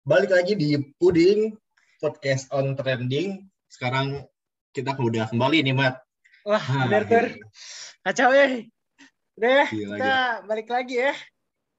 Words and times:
balik 0.00 0.32
lagi 0.32 0.56
di 0.56 0.80
Puding 0.96 1.52
podcast 2.00 2.48
on 2.56 2.72
trending. 2.72 3.44
Sekarang 3.68 4.24
kita 4.72 4.96
udah 4.96 5.28
kembali 5.28 5.60
nih, 5.60 5.76
Mat. 5.76 6.00
Wah, 6.48 6.60
Nah, 6.60 6.88
bener 6.88 7.04
Tur. 7.04 7.26
Kacau 8.00 8.32
ya. 8.32 8.64
Udah 9.36 9.50
ya, 9.52 9.66
Gila, 9.68 9.96
kita 9.96 10.14
balik 10.48 10.68
lagi 10.72 10.96
ya. 11.04 11.12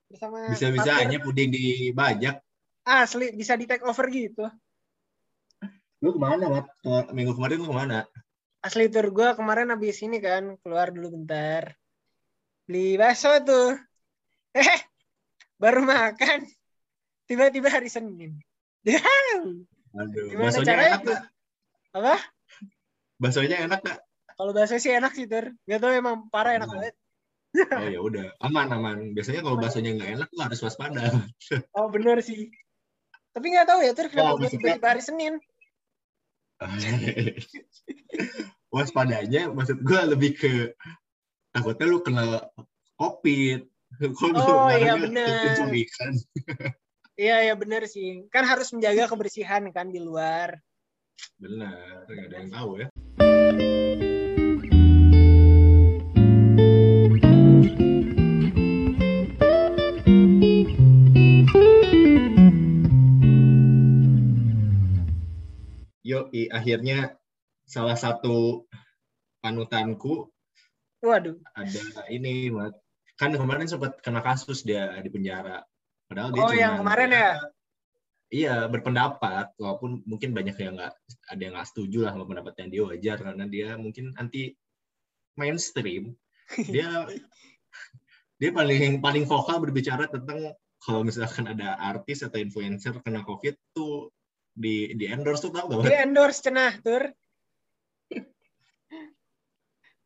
Bersama 0.06 0.54
Bisa-bisanya 0.54 1.18
Puding 1.18 1.50
dibajak. 1.50 2.46
Asli, 2.86 3.34
bisa 3.34 3.58
di 3.58 3.66
take 3.66 3.86
over 3.86 4.06
gitu. 4.10 4.46
Lu 6.02 6.14
ke 6.14 6.20
mana, 6.22 6.46
Mat? 6.50 6.66
Minggu 7.14 7.38
kemarin 7.38 7.58
lu 7.62 7.70
ke 7.70 7.76
mana? 7.76 8.06
Asli 8.62 8.86
Tur, 8.94 9.10
gue 9.10 9.34
kemarin 9.34 9.74
habis 9.74 9.98
ini 10.06 10.22
kan, 10.22 10.58
keluar 10.62 10.94
dulu 10.94 11.18
bentar. 11.18 11.74
Beli 12.70 12.98
bakso 13.02 13.34
tuh. 13.42 13.78
Eh, 14.54 14.80
baru 15.58 15.82
makan. 15.88 16.46
Tiba-tiba 17.32 17.72
hari 17.72 17.88
Senin. 17.88 18.44
Aduh, 18.84 19.64
Gimana 20.28 20.52
caranya 20.52 21.00
enak 21.00 21.02
tuh? 21.08 21.16
gak? 21.16 21.24
Apa? 21.96 22.16
Baksonya 23.24 23.58
enak 23.72 23.80
gak? 23.88 24.00
Kalau 24.36 24.52
bakso 24.52 24.76
sih 24.76 24.92
enak 24.92 25.16
sih, 25.16 25.32
Tur. 25.32 25.56
Gak 25.64 25.80
tau 25.80 25.96
emang 25.96 26.28
parah 26.28 26.60
enak 26.60 26.68
banget. 26.68 26.96
Oh 27.52 27.88
ya 27.88 28.00
udah, 28.00 28.32
aman 28.44 28.68
aman. 28.72 28.98
Biasanya 29.16 29.44
kalau 29.44 29.60
baksonya 29.60 29.92
nggak 29.96 30.12
enak, 30.20 30.28
lu 30.32 30.40
harus 30.40 30.60
waspada. 30.60 31.04
Oh, 31.76 31.88
bener 31.88 32.20
sih. 32.20 32.52
Tapi 33.32 33.46
nggak 33.48 33.68
tahu 33.68 33.80
ya, 33.84 33.92
Tur, 33.96 34.08
kenapa 34.12 34.28
Oh, 34.28 34.36
maksudnya- 34.36 34.76
tiba-tiba 34.76 34.88
hari 34.92 35.04
Senin. 35.04 35.34
Waspadanya, 38.76 39.52
maksud 39.52 39.84
gue 39.84 40.02
lebih 40.16 40.32
ke 40.36 40.52
takutnya 41.52 41.86
lu 41.88 42.00
kena 42.04 42.44
covid. 42.96 43.68
Kalau 44.00 44.68
Oh, 44.68 44.72
iya, 44.72 44.96
bener. 44.96 45.28
Iya, 47.20 47.52
ya 47.52 47.54
bener 47.60 47.84
sih. 47.92 48.24
Kan 48.32 48.48
harus 48.48 48.72
menjaga 48.72 49.12
kebersihan 49.12 49.68
kan 49.76 49.92
di 49.92 50.00
luar. 50.00 50.64
Benar, 51.36 52.08
nggak 52.08 52.28
ada 52.32 52.38
yang 52.40 52.52
tahu 52.56 52.72
ya. 52.80 52.88
Yo, 66.02 66.28
akhirnya 66.52 67.20
salah 67.68 67.96
satu 68.00 68.68
panutanku 69.44 70.32
Waduh. 71.04 71.36
ada 71.60 72.08
ini, 72.08 72.48
Mat. 72.56 72.72
Kan 73.20 73.36
kemarin 73.36 73.68
sempat 73.68 74.00
kena 74.00 74.24
kasus 74.24 74.64
dia 74.64 74.96
di 75.04 75.12
penjara. 75.12 75.68
Padahal 76.12 76.36
dia 76.36 76.44
Oh, 76.44 76.52
yang 76.52 76.76
cuman- 76.76 76.80
kemarin 76.84 77.10
ya? 77.16 77.30
Iya, 78.32 78.56
berpendapat. 78.68 79.56
Walaupun 79.56 80.04
mungkin 80.04 80.36
banyak 80.36 80.60
yang 80.60 80.76
nggak 80.76 80.92
ada 81.32 81.40
yang 81.40 81.56
nggak 81.56 81.70
setuju 81.72 82.04
lah 82.04 82.12
sama 82.12 82.28
pendapatnya 82.28 82.68
dia 82.68 82.84
wajar 82.84 83.18
karena 83.24 83.48
dia 83.48 83.80
mungkin 83.80 84.12
anti 84.20 84.52
mainstream. 85.40 86.12
Dia 86.68 87.08
dia 88.36 88.52
paling 88.52 89.00
paling 89.00 89.24
vokal 89.24 89.64
berbicara 89.64 90.04
tentang 90.12 90.52
kalau 90.84 91.00
misalkan 91.08 91.48
ada 91.48 91.80
artis 91.80 92.28
atau 92.28 92.44
influencer 92.44 92.92
kena 93.00 93.24
covid 93.24 93.56
tuh 93.72 94.12
di 94.52 94.92
di 95.00 95.08
endorse 95.08 95.48
tuh 95.48 95.56
tahu 95.56 95.80
nggak? 95.80 95.88
Di 95.88 95.96
endorse 95.96 96.44
cenah, 96.44 96.76
Tur. 96.84 97.08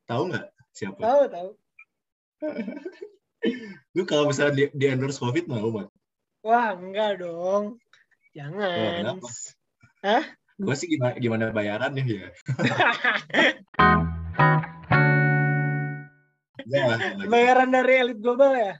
Tahu 0.05 0.21
nggak 0.29 0.45
siapa? 0.69 1.01
Tahu, 1.01 1.21
tahu. 1.33 1.49
Lu 3.95 4.03
kalau 4.03 4.27
misalnya 4.29 4.53
di, 4.55 4.63
di 4.73 4.85
endorse 4.89 5.21
covid 5.21 5.45
mau 5.47 5.69
mat? 5.71 5.89
Wah, 6.45 6.77
enggak 6.77 7.25
dong. 7.25 7.77
Oh, 7.77 7.81
Jangan. 8.35 8.99
kenapa? 8.99 9.27
Hah? 10.03 10.23
Gue 10.55 10.75
sih 10.75 10.87
gimana 10.87 11.15
gimana 11.19 11.51
bayarannya 11.51 12.03
ya? 12.03 12.29
Enggak. 16.65 17.29
Bayaran 17.29 17.69
dari 17.69 17.93
elit 18.01 18.19
global 18.19 18.51
ya? 18.57 18.73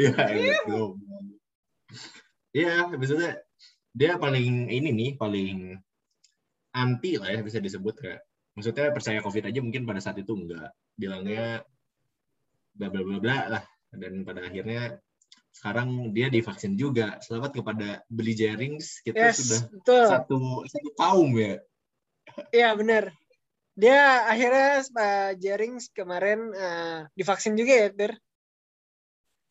Iya, 0.00 0.14
elit 0.32 0.58
global. 0.66 0.98
Iya, 2.54 2.94
maksudnya 2.94 3.42
dia 3.94 4.18
paling 4.18 4.70
ini 4.70 4.90
nih, 4.90 5.10
paling 5.18 5.78
anti 6.74 7.18
lah 7.18 7.30
ya 7.30 7.40
bisa 7.42 7.58
disebut 7.58 7.94
kayak. 7.98 8.22
Maksudnya 8.54 8.94
percaya 8.94 9.18
COVID 9.18 9.50
aja 9.50 9.58
mungkin 9.58 9.82
pada 9.82 9.98
saat 9.98 10.18
itu 10.18 10.30
enggak. 10.34 10.70
Bilangnya 10.94 11.66
bla 12.74 12.86
bla 12.90 13.02
bla 13.02 13.18
bla 13.18 13.38
lah. 13.50 13.62
Dan 13.96 14.26
pada 14.26 14.46
akhirnya 14.46 14.98
sekarang 15.54 16.10
dia 16.10 16.26
divaksin 16.28 16.74
juga. 16.74 17.18
Selamat 17.22 17.54
kepada 17.54 17.88
Beli 18.10 18.34
Jerings. 18.34 19.00
Kita 19.06 19.30
Yes, 19.30 19.38
sudah 19.38 19.60
betul. 19.70 20.06
satu 20.10 20.38
satu 20.66 20.88
kaum 20.98 21.30
ya. 21.38 21.62
Iya, 22.50 22.74
benar. 22.74 23.04
Dia 23.74 24.26
akhirnya 24.30 24.82
uh, 24.86 25.30
Jerings 25.38 25.90
kemarin 25.90 26.50
uh, 26.54 27.06
divaksin 27.14 27.54
juga 27.54 27.74
ya, 27.74 27.88
Tur. 27.90 28.12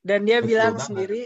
Dan 0.03 0.27
dia 0.27 0.43
Betul 0.43 0.49
bilang 0.51 0.73
banget. 0.75 0.87
sendiri 0.87 1.23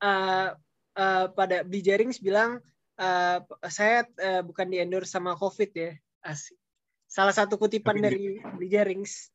uh, 0.00 0.56
uh, 0.96 1.26
pada 1.32 1.60
di 1.60 1.80
Jerings 1.84 2.20
bilang 2.20 2.56
uh, 2.96 3.38
saya 3.68 4.08
uh, 4.20 4.40
bukan 4.40 4.72
di 4.72 4.80
endorse 4.80 5.12
sama 5.12 5.36
COVID 5.36 5.70
ya. 5.76 5.92
Asik. 6.24 6.56
Salah 7.04 7.36
satu 7.36 7.60
kutipan 7.60 8.00
Tapi 8.00 8.04
dari 8.04 8.24
di 8.40 8.66
Jerings. 8.72 9.33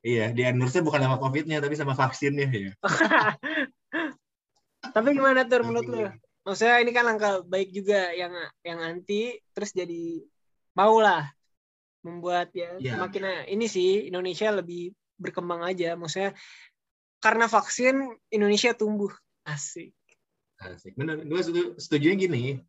Iya, 0.00 0.32
di 0.32 0.40
endorse 0.40 0.80
bukan 0.80 1.04
sama 1.04 1.20
COVID-nya 1.20 1.60
tapi 1.60 1.76
sama 1.76 1.92
vaksinnya 1.92 2.48
ya. 2.48 2.72
Tapi 4.80 5.12
gimana 5.12 5.44
Tur 5.44 5.60
menurut 5.60 5.86
lu? 5.86 6.08
Maksudnya 6.40 6.80
ini 6.80 6.90
kan 6.96 7.04
langkah 7.04 7.44
baik 7.44 7.68
juga 7.68 8.16
yang 8.16 8.32
yang 8.64 8.80
anti 8.80 9.36
terus 9.52 9.76
jadi 9.76 10.24
mau 10.72 10.96
lah 10.98 11.28
membuat 12.00 12.48
ya 12.56 12.80
Iya. 12.80 12.96
semakin 12.96 13.44
ini 13.52 13.68
sih 13.68 14.08
Indonesia 14.08 14.48
lebih 14.48 14.96
berkembang 15.20 15.60
aja. 15.68 16.00
Maksudnya 16.00 16.32
karena 17.20 17.44
vaksin 17.44 18.16
Indonesia 18.32 18.72
tumbuh 18.72 19.12
asik. 19.44 19.92
Asik. 20.60 20.96
Bener, 20.96 21.20
gue 21.24 21.40
setuju, 21.76 22.16
gini. 22.16 22.60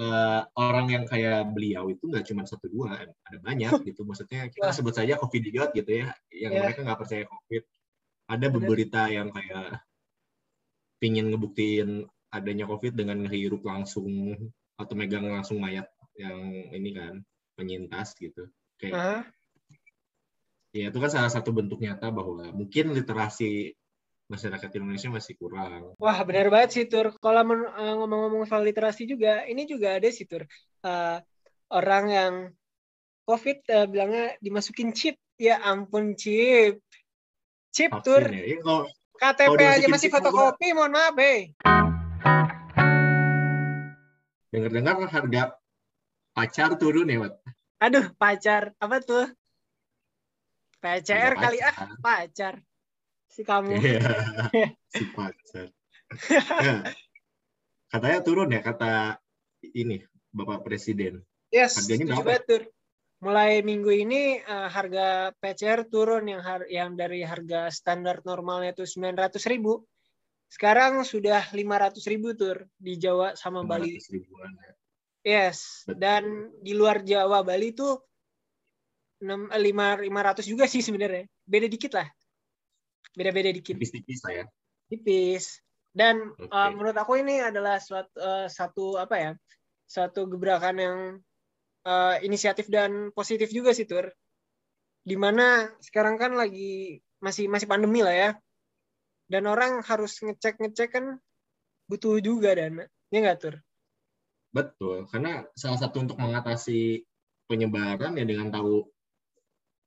Eh, 0.00 0.40
orang 0.56 0.86
yang 0.88 1.04
kayak 1.04 1.52
beliau 1.52 1.92
itu 1.92 2.08
nggak 2.08 2.24
cuma 2.32 2.48
satu 2.48 2.66
dua, 2.72 3.04
ada 3.04 3.38
banyak 3.44 3.84
gitu. 3.92 4.00
Maksudnya 4.08 4.48
kita 4.48 4.72
sebut 4.72 4.96
saja 4.96 5.20
covidiot 5.20 5.76
gitu 5.76 5.90
ya, 6.00 6.08
yang 6.32 6.52
Iya. 6.56 6.60
mereka 6.64 6.80
nggak 6.88 7.00
percaya 7.04 7.24
covid. 7.28 7.62
Ada 8.30 8.46
beberapa 8.48 9.02
yang 9.10 9.28
kayak 9.34 9.84
pingin 11.00 11.28
ngebuktiin 11.32 12.06
adanya 12.30 12.64
covid 12.64 12.94
dengan 12.94 13.26
ngehirup 13.26 13.60
langsung 13.66 14.36
atau 14.80 14.94
megang 14.96 15.26
langsung 15.28 15.60
mayat 15.60 15.90
yang 16.16 16.38
ini 16.72 16.90
kan 16.96 17.14
penyintas 17.58 18.16
gitu. 18.16 18.48
Kayak 18.80 18.96
Hah? 18.96 19.22
ya 20.70 20.86
itu 20.88 20.98
kan 21.02 21.10
salah 21.10 21.32
satu 21.34 21.50
bentuk 21.50 21.82
nyata 21.82 22.14
bahwa 22.14 22.46
mungkin 22.54 22.94
literasi 22.94 23.74
masyarakat 24.30 24.70
Indonesia 24.78 25.10
masih 25.10 25.34
kurang. 25.34 25.98
Wah 25.98 26.18
benar 26.22 26.46
banget 26.48 26.70
sih 26.70 26.84
Tur. 26.86 27.10
Kalau 27.18 27.42
eh, 27.42 27.94
ngomong-ngomong 27.98 28.46
soal 28.46 28.62
literasi 28.62 29.10
juga, 29.10 29.42
ini 29.50 29.66
juga 29.66 29.98
ada 29.98 30.06
sih 30.08 30.24
Tur. 30.24 30.46
Eh, 30.86 31.18
orang 31.74 32.04
yang 32.06 32.34
COVID 33.26 33.58
eh, 33.66 33.86
bilangnya 33.90 34.26
dimasukin 34.38 34.94
chip. 34.94 35.18
Ya 35.40 35.58
ampun 35.66 36.14
chip. 36.14 36.78
Chip 37.74 37.90
Tur. 38.06 38.22
Vaksin 38.22 38.38
ya. 38.38 38.44
Iya, 38.54 38.58
kalau 38.62 38.82
KTP 39.20 39.50
Kalau 39.52 39.76
aja 39.76 39.86
masih 39.92 40.08
fotokopi, 40.08 40.68
mohon 40.72 40.96
maaf, 40.96 41.12
eh. 41.20 41.52
dengar-dengar 44.50 44.96
harga 45.06 45.42
pacar 46.34 46.74
turun 46.80 47.06
ya, 47.06 47.22
Mat? 47.22 47.34
Aduh, 47.84 48.08
pacar. 48.16 48.72
Apa 48.80 48.98
tuh? 49.04 49.28
PCR 50.80 51.36
Harga 51.36 51.52
kali 51.52 51.58
ah, 51.60 51.76
pacar. 52.00 52.54
Si 53.30 53.46
kamu. 53.46 53.78
Iya, 53.78 54.02
si 54.92 55.04
pacar. 55.14 55.70
Ya. 56.58 56.82
Katanya 57.86 58.18
turun 58.26 58.50
ya, 58.50 58.60
kata 58.62 59.22
ini, 59.70 60.02
Bapak 60.34 60.66
Presiden. 60.66 61.22
Yes, 61.54 61.78
Harganya 61.78 62.18
berapa? 62.18 62.42
Tur. 62.42 62.62
Mulai 63.20 63.60
minggu 63.60 63.92
ini 63.92 64.40
eh, 64.40 64.68
harga 64.72 65.30
PCR 65.38 65.84
turun 65.86 66.24
yang 66.26 66.40
har- 66.40 66.66
yang 66.72 66.96
dari 66.96 67.20
harga 67.20 67.68
standar 67.68 68.24
normalnya 68.24 68.72
itu 68.72 68.88
900 68.88 69.44
ribu. 69.46 69.84
Sekarang 70.50 71.04
sudah 71.06 71.46
500 71.52 72.00
ribu 72.10 72.34
tur 72.34 72.66
di 72.74 72.98
Jawa 72.98 73.38
sama 73.38 73.62
Bali. 73.62 73.94
500 74.00 74.14
ribuan 74.16 74.50
ya. 74.56 74.72
Yes. 75.20 75.84
Betul. 75.84 76.00
Dan 76.00 76.22
di 76.64 76.72
luar 76.72 77.04
Jawa 77.04 77.44
Bali 77.44 77.76
tuh 77.76 78.00
6, 79.20 79.52
5, 79.52 80.00
500 80.00 80.48
juga 80.48 80.64
sih 80.64 80.80
sebenarnya. 80.80 81.28
Beda 81.44 81.68
dikit 81.68 81.92
lah. 81.92 82.08
Beda-beda 83.14 83.50
dikit. 83.50 83.74
Tipis-tipis 83.76 84.20
lah 84.26 84.32
ya. 84.42 84.44
Tipis. 84.90 85.62
Dan 85.90 86.30
Oke. 86.38 86.46
uh, 86.50 86.70
menurut 86.70 86.94
aku 86.94 87.18
ini 87.18 87.42
adalah 87.42 87.82
suatu, 87.82 88.14
uh, 88.18 88.46
satu 88.46 88.98
apa 88.98 89.16
ya? 89.18 89.32
Satu 89.90 90.30
gebrakan 90.30 90.76
yang 90.78 90.98
uh, 91.82 92.16
inisiatif 92.22 92.70
dan 92.70 93.10
positif 93.10 93.50
juga 93.50 93.74
sih 93.74 93.86
Tur. 93.90 94.06
Di 95.02 95.16
mana 95.18 95.66
sekarang 95.82 96.14
kan 96.20 96.38
lagi 96.38 97.02
masih 97.18 97.50
masih 97.50 97.66
pandemi 97.66 98.06
lah 98.06 98.14
ya. 98.14 98.30
Dan 99.30 99.46
orang 99.46 99.82
harus 99.86 100.18
ngecek-ngecek 100.22 100.90
kan 100.94 101.18
butuh 101.90 102.22
juga 102.22 102.54
dana. 102.54 102.86
Ya 103.10 103.18
nggak 103.18 103.38
Tur? 103.42 103.54
Betul, 104.50 105.06
karena 105.06 105.46
salah 105.54 105.78
satu 105.78 106.02
untuk 106.02 106.18
mengatasi 106.18 107.06
penyebaran 107.46 108.18
ya 108.18 108.26
dengan 108.26 108.50
tahu 108.50 108.82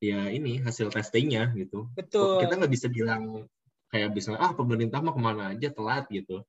ya 0.04 0.28
ini 0.28 0.60
hasil 0.60 0.92
testingnya 0.92 1.56
gitu. 1.56 1.88
Betul. 1.96 2.44
Kita 2.44 2.60
nggak 2.60 2.74
bisa 2.76 2.88
bilang 2.92 3.48
kayak 3.88 4.12
bisa 4.12 4.36
ah 4.36 4.52
pemerintah 4.52 5.00
mau 5.00 5.16
ke 5.16 5.22
mana 5.24 5.56
aja 5.56 5.72
telat 5.72 6.12
gitu. 6.12 6.44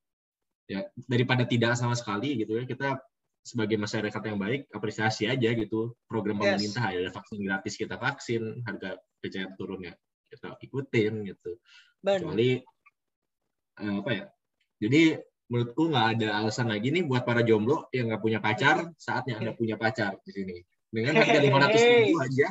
Ya 0.66 0.90
daripada 1.06 1.46
tidak 1.46 1.78
sama 1.78 1.94
sekali 1.94 2.42
gitu 2.42 2.58
ya 2.58 2.64
kita 2.66 2.98
sebagai 3.44 3.76
masyarakat 3.76 4.22
yang 4.24 4.40
baik 4.40 4.72
apresiasi 4.72 5.28
aja 5.28 5.52
gitu 5.52 5.92
program 6.08 6.40
Yes. 6.40 6.56
pemerintah 6.56 6.82
ada 6.88 7.12
vaksin 7.12 7.38
gratis 7.44 7.74
kita 7.76 7.94
vaksin 8.00 8.42
harga 8.64 8.96
PCR 9.20 9.52
turun 9.60 9.84
ya 9.84 9.92
kita 10.32 10.56
ikutin 10.64 11.28
gitu 11.28 11.60
Benar. 12.00 12.24
kecuali 12.24 12.50
eh, 13.84 13.94
apa 14.00 14.10
ya 14.16 14.24
jadi 14.80 15.02
menurutku 15.52 15.92
nggak 15.92 16.06
ada 16.16 16.28
alasan 16.40 16.72
lagi 16.72 16.88
nih 16.88 17.04
buat 17.04 17.28
para 17.28 17.44
jomblo 17.44 17.92
yang 17.92 18.08
nggak 18.08 18.24
punya 18.24 18.40
pacar 18.40 18.88
saatnya 18.96 19.36
anda 19.36 19.52
punya 19.52 19.76
pacar 19.76 20.16
di 20.24 20.32
sini 20.32 20.56
dengan 20.88 21.20
harga 21.20 21.38
lima 21.44 21.58
ratus 21.68 21.82
ribu 21.84 22.16
aja 22.24 22.48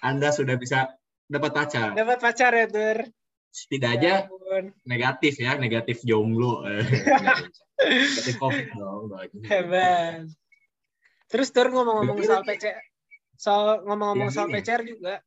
anda 0.00 0.30
sudah 0.30 0.56
bisa 0.60 0.92
dapat 1.30 1.50
pacar 1.54 1.94
Dapat 1.94 2.18
pacar 2.18 2.52
ya, 2.56 2.66
Tur. 2.66 2.98
setidaknya 3.50 4.30
Ya 4.30 4.66
negatif 4.82 5.38
ya 5.38 5.54
negatif 5.54 6.02
jomblo 6.02 6.62
Eh, 6.66 6.84
negatif 7.88 8.36
covid 8.36 8.66
dong. 8.76 9.08
Hebat. 9.48 10.28
Terus 11.32 11.48
Tur 11.48 11.72
ngomong-ngomong 11.72 12.20
soal 12.20 12.44
PC 12.44 12.76
soal 13.40 13.80
ngomong-ngomong 13.88 14.28
soal 14.28 14.52
ini. 14.52 14.60
PCR 14.60 14.84
juga. 14.84 15.24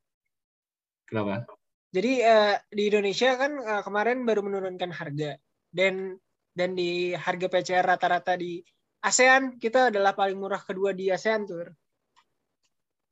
kenapa 1.10 1.50
Jadi 1.90 2.22
eh, 2.22 2.56
di 2.70 2.84
Indonesia 2.94 3.34
kan 3.38 3.58
eh, 3.58 3.82
kemarin 3.82 4.22
baru 4.22 4.46
menurunkan 4.46 4.94
harga 4.94 5.34
dan 5.74 6.14
dan 6.54 6.78
di 6.78 7.18
harga 7.18 7.50
PCR 7.50 7.82
rata-rata 7.82 8.38
di 8.38 8.62
ASEAN 9.02 9.58
kita 9.58 9.90
adalah 9.90 10.14
paling 10.14 10.38
murah 10.38 10.62
kedua 10.62 10.94
di 10.94 11.10
ASEAN 11.10 11.50
Tur. 11.50 11.74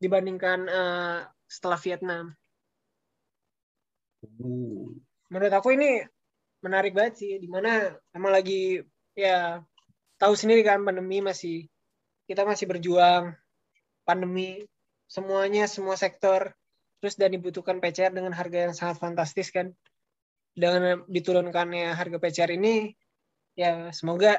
Dibandingkan 0.02 0.60
eh, 0.66 1.20
setelah 1.46 1.78
Vietnam. 1.78 2.34
Uh, 4.22 4.98
menurut 5.30 5.54
aku 5.54 5.74
ini 5.74 6.02
menarik 6.62 6.94
banget 6.94 7.26
sih 7.26 7.32
di 7.42 7.50
mana 7.50 7.90
emang 8.14 8.30
lagi 8.30 8.82
ya 9.18 9.66
tahu 10.22 10.38
sendiri 10.38 10.62
kan 10.62 10.86
pandemi 10.86 11.26
masih 11.26 11.66
kita 12.30 12.46
masih 12.46 12.70
berjuang 12.70 13.34
pandemi 14.06 14.62
semuanya 15.10 15.66
semua 15.66 15.98
sektor 15.98 16.54
terus 17.02 17.18
dan 17.18 17.34
dibutuhkan 17.34 17.82
PCR 17.82 18.14
dengan 18.14 18.30
harga 18.30 18.70
yang 18.70 18.74
sangat 18.78 19.02
fantastis 19.02 19.50
kan 19.50 19.74
dengan 20.54 21.02
diturunkannya 21.10 21.98
harga 21.98 22.22
PCR 22.22 22.54
ini 22.54 22.94
ya 23.58 23.90
semoga 23.90 24.38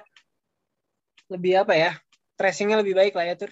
lebih 1.27 1.67
apa 1.67 1.75
ya 1.75 1.91
tracingnya 2.39 2.79
lebih 2.79 2.95
baik 2.95 3.19
lah 3.19 3.27
ya 3.27 3.35
tur 3.35 3.51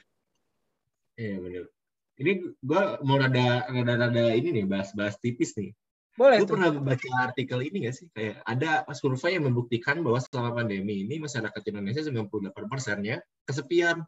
Iya 1.20 1.36
benar. 1.36 1.79
Ini 2.20 2.32
gua 2.60 3.00
mau 3.00 3.16
rada 3.16 3.64
rada 3.72 3.94
rada 3.96 4.24
ini 4.36 4.52
nih 4.60 4.64
bahas-bahas 4.68 5.16
tipis 5.16 5.56
nih. 5.56 5.72
boleh 6.20 6.36
Lu 6.36 6.44
tuh 6.44 6.60
pernah 6.60 6.68
baca 6.76 7.08
artikel 7.32 7.64
ini 7.64 7.88
nggak 7.88 7.96
sih? 7.96 8.06
Kayak 8.12 8.44
ada 8.44 8.84
survei 8.92 9.40
yang 9.40 9.48
membuktikan 9.48 10.04
bahwa 10.04 10.20
selama 10.20 10.60
pandemi 10.60 11.00
ini 11.00 11.16
masyarakat 11.16 11.62
Indonesia 11.72 12.04
98 12.04 12.68
persennya 12.68 13.24
kesepian. 13.48 14.04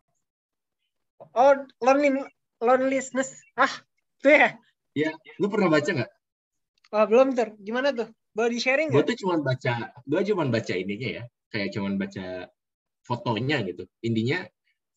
oh 1.22 1.54
lonely 1.80 2.18
loneliness 2.58 3.46
ah 3.54 3.70
tuh 4.20 4.34
ya 4.92 5.10
Lu 5.40 5.48
pernah 5.48 5.70
baca 5.72 5.88
nggak? 5.88 6.10
oh, 6.92 7.04
belum 7.08 7.32
tur 7.32 7.56
gimana 7.62 7.96
tuh 7.96 8.12
boleh 8.36 8.50
di 8.52 8.60
sharing 8.60 8.92
Gue 8.92 9.00
nggak 9.00 9.08
tuh 9.08 9.16
cuma 9.24 9.36
baca, 9.40 9.74
gue 10.04 10.20
cuma 10.28 10.44
baca 10.48 10.72
ininya 10.76 11.08
ya, 11.20 11.24
kayak 11.52 11.68
cuma 11.72 11.88
baca 11.96 12.48
fotonya 13.04 13.60
gitu. 13.64 13.84
Intinya 14.04 14.44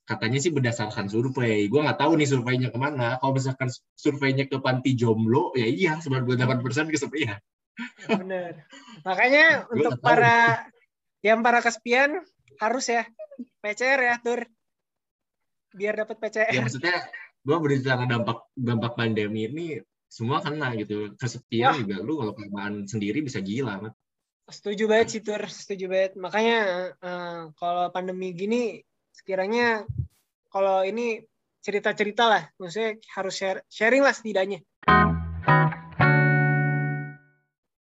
katanya 0.06 0.40
sih 0.40 0.54
berdasarkan 0.54 1.10
survei. 1.10 1.66
Gue 1.66 1.81
nggak 1.81 1.98
tahu 1.98 2.13
nih 2.22 2.30
surveinya 2.30 2.69
ke 2.69 2.78
mana. 2.78 3.18
Kalau 3.18 3.34
misalkan 3.34 3.69
surveinya 3.98 4.46
ke 4.46 4.62
panti 4.62 4.94
jomblo, 4.94 5.52
ya 5.57 5.66
iya 5.66 5.98
98 5.98 6.62
persen 6.62 6.86
kesepian. 6.94 7.42
Bener. 8.07 8.63
Makanya 9.04 9.66
Gua 9.68 9.74
untuk 9.74 9.92
nggak 9.98 10.00
tahu. 10.00 10.07
para 10.07 10.38
yang 11.25 11.40
para 11.42 11.60
kesepian 11.60 12.22
harus 12.62 12.86
ya 12.88 13.04
PCR 13.60 14.00
ya 14.00 14.16
tur 14.22 14.46
biar 15.75 15.98
dapat 16.00 16.16
ya 16.16 16.24
PCR. 16.24 16.63
maksudnya 16.63 16.98
gue 17.44 17.57
berbicara 17.60 18.07
dampak 18.07 18.48
dampak 18.56 18.96
pandemi 18.96 19.44
ini 19.50 19.68
semua 20.07 20.40
kena 20.40 20.72
gitu 20.80 21.12
kesepian 21.19 21.75
Wah. 21.75 21.80
juga 21.84 21.96
lu 22.00 22.13
kalau 22.24 22.31
kelamaan 22.38 22.88
sendiri 22.88 23.19
bisa 23.19 23.44
gila. 23.44 23.92
Setuju 24.46 24.86
banget 24.86 25.07
sih 25.10 25.22
tur, 25.25 25.42
setuju 25.50 25.90
banget. 25.90 26.13
Makanya 26.22 26.60
eh, 26.96 27.42
kalau 27.57 27.90
pandemi 27.92 28.31
gini 28.31 28.80
sekiranya 29.16 29.88
kalau 30.52 30.84
ini 30.84 31.24
cerita-cerita 31.64 32.24
lah, 32.28 32.44
maksudnya 32.60 33.00
harus 33.16 33.34
share, 33.34 33.64
sharing 33.72 34.04
lah 34.04 34.12
setidaknya. 34.12 34.62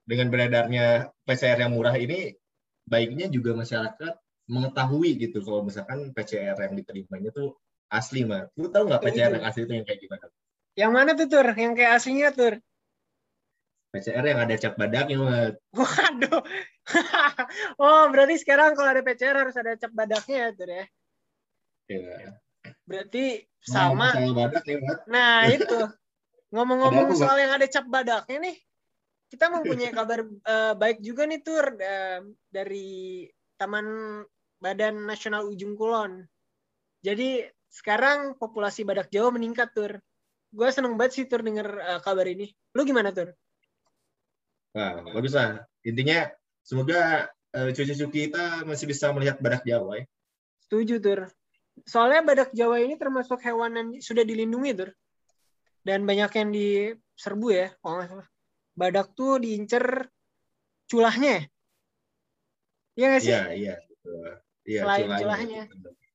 dengan 0.05 0.29
beredarnya 0.29 1.09
PCR 1.25 1.65
yang 1.65 1.73
murah 1.73 1.97
ini 1.97 2.37
baiknya 2.85 3.33
juga 3.33 3.57
masyarakat 3.57 4.15
mengetahui 4.53 5.17
gitu 5.17 5.41
kalau 5.41 5.65
misalkan 5.65 6.13
PCR 6.13 6.53
yang 6.61 6.77
diterimanya 6.77 7.33
tuh 7.33 7.57
asli 7.89 8.29
mah 8.29 8.53
lu 8.61 8.69
tahu 8.69 8.93
nggak 8.93 9.01
PCR 9.01 9.33
yang 9.41 9.45
asli 9.49 9.65
itu 9.65 9.73
yang 9.73 9.87
kayak 9.89 10.01
gimana 10.05 10.27
Yang 10.75 10.91
mana 10.91 11.11
tuh 11.15 11.31
tur? 11.31 11.47
Yang 11.55 11.73
kayak 11.79 11.93
aslinya 12.03 12.31
tur? 12.35 12.55
PCR 13.95 14.27
yang 14.27 14.43
ada 14.43 14.55
cap 14.59 14.75
badaknya 14.75 15.17
Mat. 15.23 15.55
Waduh. 15.71 16.43
oh 17.87 18.03
berarti 18.11 18.43
sekarang 18.43 18.75
kalau 18.75 18.91
ada 18.91 19.07
PCR 19.07 19.39
harus 19.39 19.55
ada 19.55 19.79
cap 19.79 19.95
badaknya 19.95 20.37
ya 20.37 20.49
tur 20.51 20.67
ya? 20.67 20.85
Ya. 21.89 22.33
Berarti 22.85 23.45
Nah, 23.65 23.89
sama 23.89 24.13
masalah 24.13 24.35
badak 24.37 24.63
nih 24.69 24.77
Mat. 24.85 24.99
Nah 25.09 25.37
itu 25.49 25.79
ngomong-ngomong 26.53 27.17
soal 27.17 27.41
yang 27.41 27.53
ada 27.57 27.65
cap 27.65 27.89
badaknya 27.89 28.39
nih, 28.45 28.57
kita 29.33 29.49
mempunyai 29.49 29.93
kabar 29.99 30.21
eh, 30.29 30.75
baik 30.77 31.01
juga 31.01 31.25
nih 31.25 31.41
tur 31.41 31.65
eh, 31.81 32.21
dari 32.53 33.25
Taman 33.57 33.87
Badan 34.61 35.09
Nasional 35.09 35.49
Ujung 35.49 35.81
Kulon. 35.81 36.29
Jadi 37.01 37.41
sekarang 37.73 38.37
populasi 38.37 38.85
badak 38.85 39.09
Jawa 39.09 39.33
meningkat 39.33 39.73
tur. 39.73 39.97
Gue 40.55 40.69
seneng 40.71 41.01
banget 41.01 41.13
sih 41.17 41.25
tur 41.25 41.41
denger 41.41 41.69
eh, 41.81 42.01
kabar 42.05 42.29
ini. 42.29 42.53
Lu 42.77 42.85
gimana 42.85 43.17
tur? 43.17 43.33
Bagus 44.77 45.33
lah. 45.33 45.65
Intinya 45.89 46.29
semoga 46.61 47.33
eh, 47.57 47.73
cucu-cucu 47.73 48.29
kita 48.29 48.69
masih 48.69 48.93
bisa 48.93 49.09
melihat 49.17 49.41
badak 49.41 49.65
Jawa 49.65 50.05
ya. 50.05 50.05
Setuju 50.69 51.01
tur. 51.01 51.21
Soalnya 51.83 52.23
badak 52.23 52.55
Jawa 52.55 52.79
ini 52.79 52.95
termasuk 52.95 53.43
hewan 53.43 53.75
yang 53.75 53.89
sudah 53.99 54.23
dilindungi 54.23 54.73
tur. 54.79 54.91
Dan 55.85 56.07
banyak 56.07 56.31
yang 56.33 56.49
diserbu 56.55 57.49
ya, 57.51 57.69
kalau 57.83 58.01
nggak 58.01 58.09
salah. 58.15 58.29
Badak 58.79 59.07
tuh 59.19 59.43
diincer 59.43 60.09
culahnya. 60.87 61.43
ya? 61.43 61.43
Iya 62.95 63.07
nggak 63.11 63.23
sih? 63.23 63.35
Iya, 63.35 63.43
iya. 63.53 63.75
Iya, 64.65 64.81
Selain 64.87 65.09
culahnya. 65.21 65.63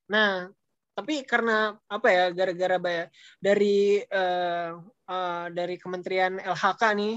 Nah, 0.10 0.50
tapi 0.98 1.22
karena 1.24 1.78
apa 1.86 2.08
ya 2.10 2.26
gara-gara 2.34 2.78
bayar 2.82 3.08
dari 3.38 4.02
eh, 4.02 4.72
eh, 5.06 5.46
dari 5.54 5.76
Kementerian 5.78 6.42
LHK 6.42 6.82
nih, 6.98 7.16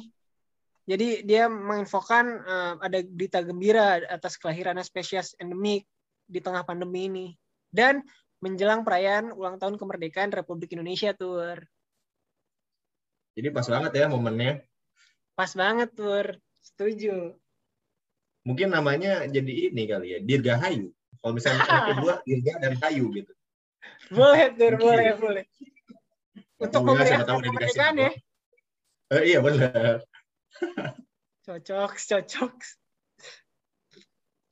jadi 0.87 1.09
dia 1.25 1.45
menginfokan 1.49 2.27
eh, 2.43 2.75
ada 2.85 2.99
berita 3.07 3.41
gembira 3.41 4.03
atas 4.07 4.37
kelahiran 4.37 4.77
spesies 4.85 5.33
endemik 5.41 5.89
di 6.29 6.39
tengah 6.39 6.63
pandemi 6.69 7.09
ini 7.09 7.27
dan 7.73 8.05
menjelang 8.43 8.83
perayaan 8.83 9.31
ulang 9.31 9.57
tahun 9.57 9.79
kemerdekaan 9.79 10.35
Republik 10.35 10.75
Indonesia 10.75 11.15
tur. 11.15 11.63
Jadi 13.39 13.49
pas 13.55 13.65
banget 13.65 13.93
ya 13.97 14.07
momennya. 14.11 14.61
Pas 15.39 15.49
banget 15.55 15.95
tur, 15.95 16.37
setuju. 16.61 17.39
Mungkin 18.43 18.75
namanya 18.75 19.25
jadi 19.31 19.71
ini 19.71 19.87
kali 19.87 20.07
ya, 20.13 20.19
Dirgahayu. 20.21 20.91
Kalau 21.23 21.33
misalnya 21.33 21.63
anak 21.65 21.83
kedua, 21.95 22.15
Dirga 22.27 22.55
dan 22.59 22.75
Hayu 22.83 23.07
gitu. 23.15 23.33
Boleh 24.11 24.51
tur, 24.59 24.75
Mungkin. 24.75 24.85
boleh, 24.85 25.09
boleh. 25.17 25.45
Untuk 26.59 26.83
kemerdekaan 26.83 27.95
ya. 27.97 28.11
Eh, 29.15 29.23
iya 29.33 29.39
benar. 29.39 30.03
Cocok, 31.47 31.99
cocok. 31.99 32.55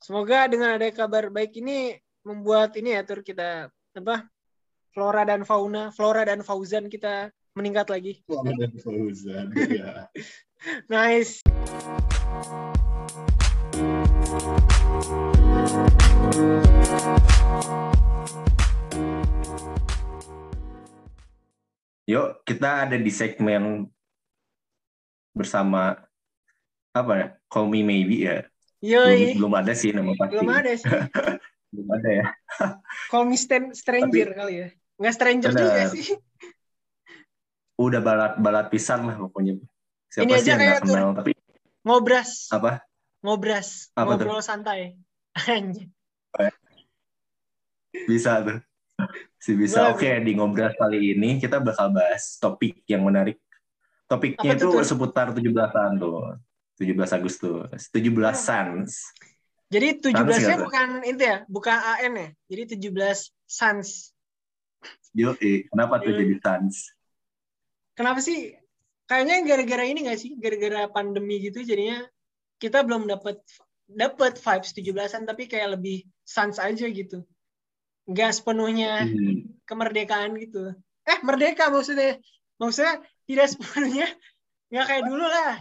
Semoga 0.03 0.43
dengan 0.51 0.75
ada 0.75 0.91
kabar 0.91 1.31
baik 1.31 1.55
ini 1.63 1.95
membuat 2.27 2.75
ini 2.75 2.99
ya 2.99 3.01
tur 3.07 3.23
kita 3.23 3.71
apa 3.91 4.23
flora 4.95 5.27
dan 5.27 5.43
fauna, 5.43 5.91
flora 5.91 6.23
dan 6.23 6.39
fauzan 6.39 6.87
kita 6.87 7.27
meningkat 7.59 7.91
lagi. 7.91 8.23
Selamat 8.23 8.55
dan 8.55 8.73
Fauzan. 8.79 9.45
Iya. 9.55 9.91
Nice. 10.93 11.41
Yuk, 22.05 22.45
kita 22.45 22.85
ada 22.85 22.93
di 22.93 23.09
segmen 23.09 23.89
bersama 25.33 25.97
apa 26.93 27.13
ya? 27.17 27.27
Call 27.49 27.73
Me 27.73 27.81
Maybe 27.81 28.29
ya. 28.29 28.45
Belum, 28.79 29.01
Yoi. 29.09 29.33
belum 29.35 29.53
ada 29.57 29.73
sih 29.73 29.91
nama 29.91 30.13
pasti. 30.13 30.31
Belum 30.37 30.49
ada 30.53 30.71
sih. 30.77 30.87
belum 31.71 31.87
ada 31.89 32.09
ya. 32.11 32.25
Call 33.07 33.25
me 33.25 33.35
stan- 33.35 33.71
stranger 33.71 34.27
kali 34.31 34.53
ya. 34.53 34.67
Nggak 34.99 35.13
stranger 35.15 35.49
Bener. 35.49 35.63
juga 35.63 35.83
sih. 35.89 36.05
Udah 37.75 37.99
balat-balat 37.99 38.67
pisan 38.69 39.07
lah 39.07 39.15
pokoknya. 39.17 39.57
Siapa 40.07 40.27
Ini 40.27 40.33
sih 40.35 40.37
aja 40.37 40.49
yang 40.51 40.59
kayak 40.59 40.77
tuh. 40.77 40.87
kenal? 40.91 41.09
Tapi 41.15 41.31
Ngobras. 41.81 42.31
apa? 42.51 42.71
Ngobras. 43.23 43.69
Apa 43.93 44.19
tuh? 44.19 44.27
Ngobrol 44.27 44.41
santai. 44.43 44.99
Anjir. 45.49 45.87
Bisa 48.07 48.43
tuh. 48.43 48.59
Si 49.41 49.57
bisa. 49.57 49.89
Oke, 49.89 50.21
di 50.21 50.37
ngobras 50.37 50.77
kali 50.77 51.17
ini 51.17 51.41
kita 51.41 51.57
bakal 51.57 51.89
bahas 51.89 52.37
topik 52.37 52.85
yang 52.85 53.01
menarik. 53.01 53.41
Topiknya 54.05 54.53
Apa 54.53 54.59
itu 54.59 54.65
tuh, 54.67 54.73
Tur? 54.77 54.85
seputar 54.85 55.27
17-an 55.31 55.91
tuh. 55.97 56.35
17 56.77 57.17
Agustus. 57.17 57.81
17 57.89 58.35
Sans. 58.35 58.91
Jadi 59.71 59.87
Sans 60.03 60.27
17-nya 60.27 60.35
nggak 60.35 60.59
tuh? 60.59 60.65
bukan 60.67 60.87
itu 61.07 61.21
ya, 61.23 61.37
bukan 61.47 61.77
AN 61.79 62.13
ya. 62.19 62.29
Jadi 62.51 62.63
17 62.75 63.31
Sans. 63.47 63.87
Yo, 65.15 65.31
kenapa 65.71 66.03
tuh 66.03 66.11
jadi 66.11 66.35
Sans? 66.43 66.75
Kenapa 67.95 68.19
sih? 68.19 68.51
Kayaknya 69.07 69.43
gara-gara 69.47 69.83
ini 69.87 69.99
nggak 70.07 70.19
sih? 70.19 70.35
Gara-gara 70.39 70.87
pandemi 70.91 71.39
gitu 71.39 71.63
jadinya 71.63 72.03
kita 72.59 72.83
belum 72.83 73.07
dapat 73.07 73.39
dapat 73.91 74.39
vibes 74.39 74.71
17-an 74.71 75.27
tapi 75.27 75.51
kayak 75.51 75.75
lebih 75.75 76.07
sans 76.23 76.55
aja 76.59 76.87
gitu. 76.87 77.27
Nggak 78.07 78.31
sepenuhnya 78.39 79.03
Hmm. 79.03 79.51
kemerdekaan 79.67 80.35
gitu. 80.39 80.71
Eh, 81.03 81.19
merdeka 81.27 81.67
maksudnya. 81.67 82.19
Maksudnya 82.55 83.03
tidak 83.27 83.47
sepenuhnya 83.51 84.07
nggak 84.71 84.85
kayak 84.87 85.03
dulu 85.07 85.25
lah. 85.27 85.59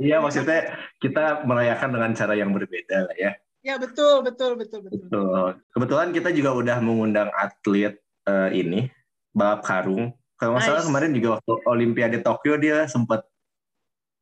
Iya, 0.00 0.22
maksudnya 0.24 0.78
kita 1.02 1.44
merayakan 1.44 1.90
dengan 1.92 2.10
cara 2.16 2.32
yang 2.38 2.54
berbeda 2.54 3.12
lah 3.12 3.16
ya. 3.18 3.32
Ya 3.66 3.82
betul, 3.82 4.22
betul, 4.22 4.54
betul, 4.54 4.86
betul. 4.86 5.10
Betul. 5.10 5.50
Kebetulan 5.74 6.08
kita 6.14 6.30
juga 6.30 6.54
udah 6.54 6.78
mengundang 6.78 7.34
atlet 7.34 7.98
eh, 8.30 8.50
ini, 8.54 8.86
balap 9.34 9.66
karung. 9.66 10.14
Kalau 10.38 10.54
nggak 10.54 10.70
salah 10.70 10.86
Nice. 10.86 10.88
kemarin 10.92 11.10
juga 11.18 11.28
waktu 11.40 11.52
Olimpiade 11.66 12.18
Tokyo 12.22 12.54
dia 12.62 12.86
sempat 12.86 13.26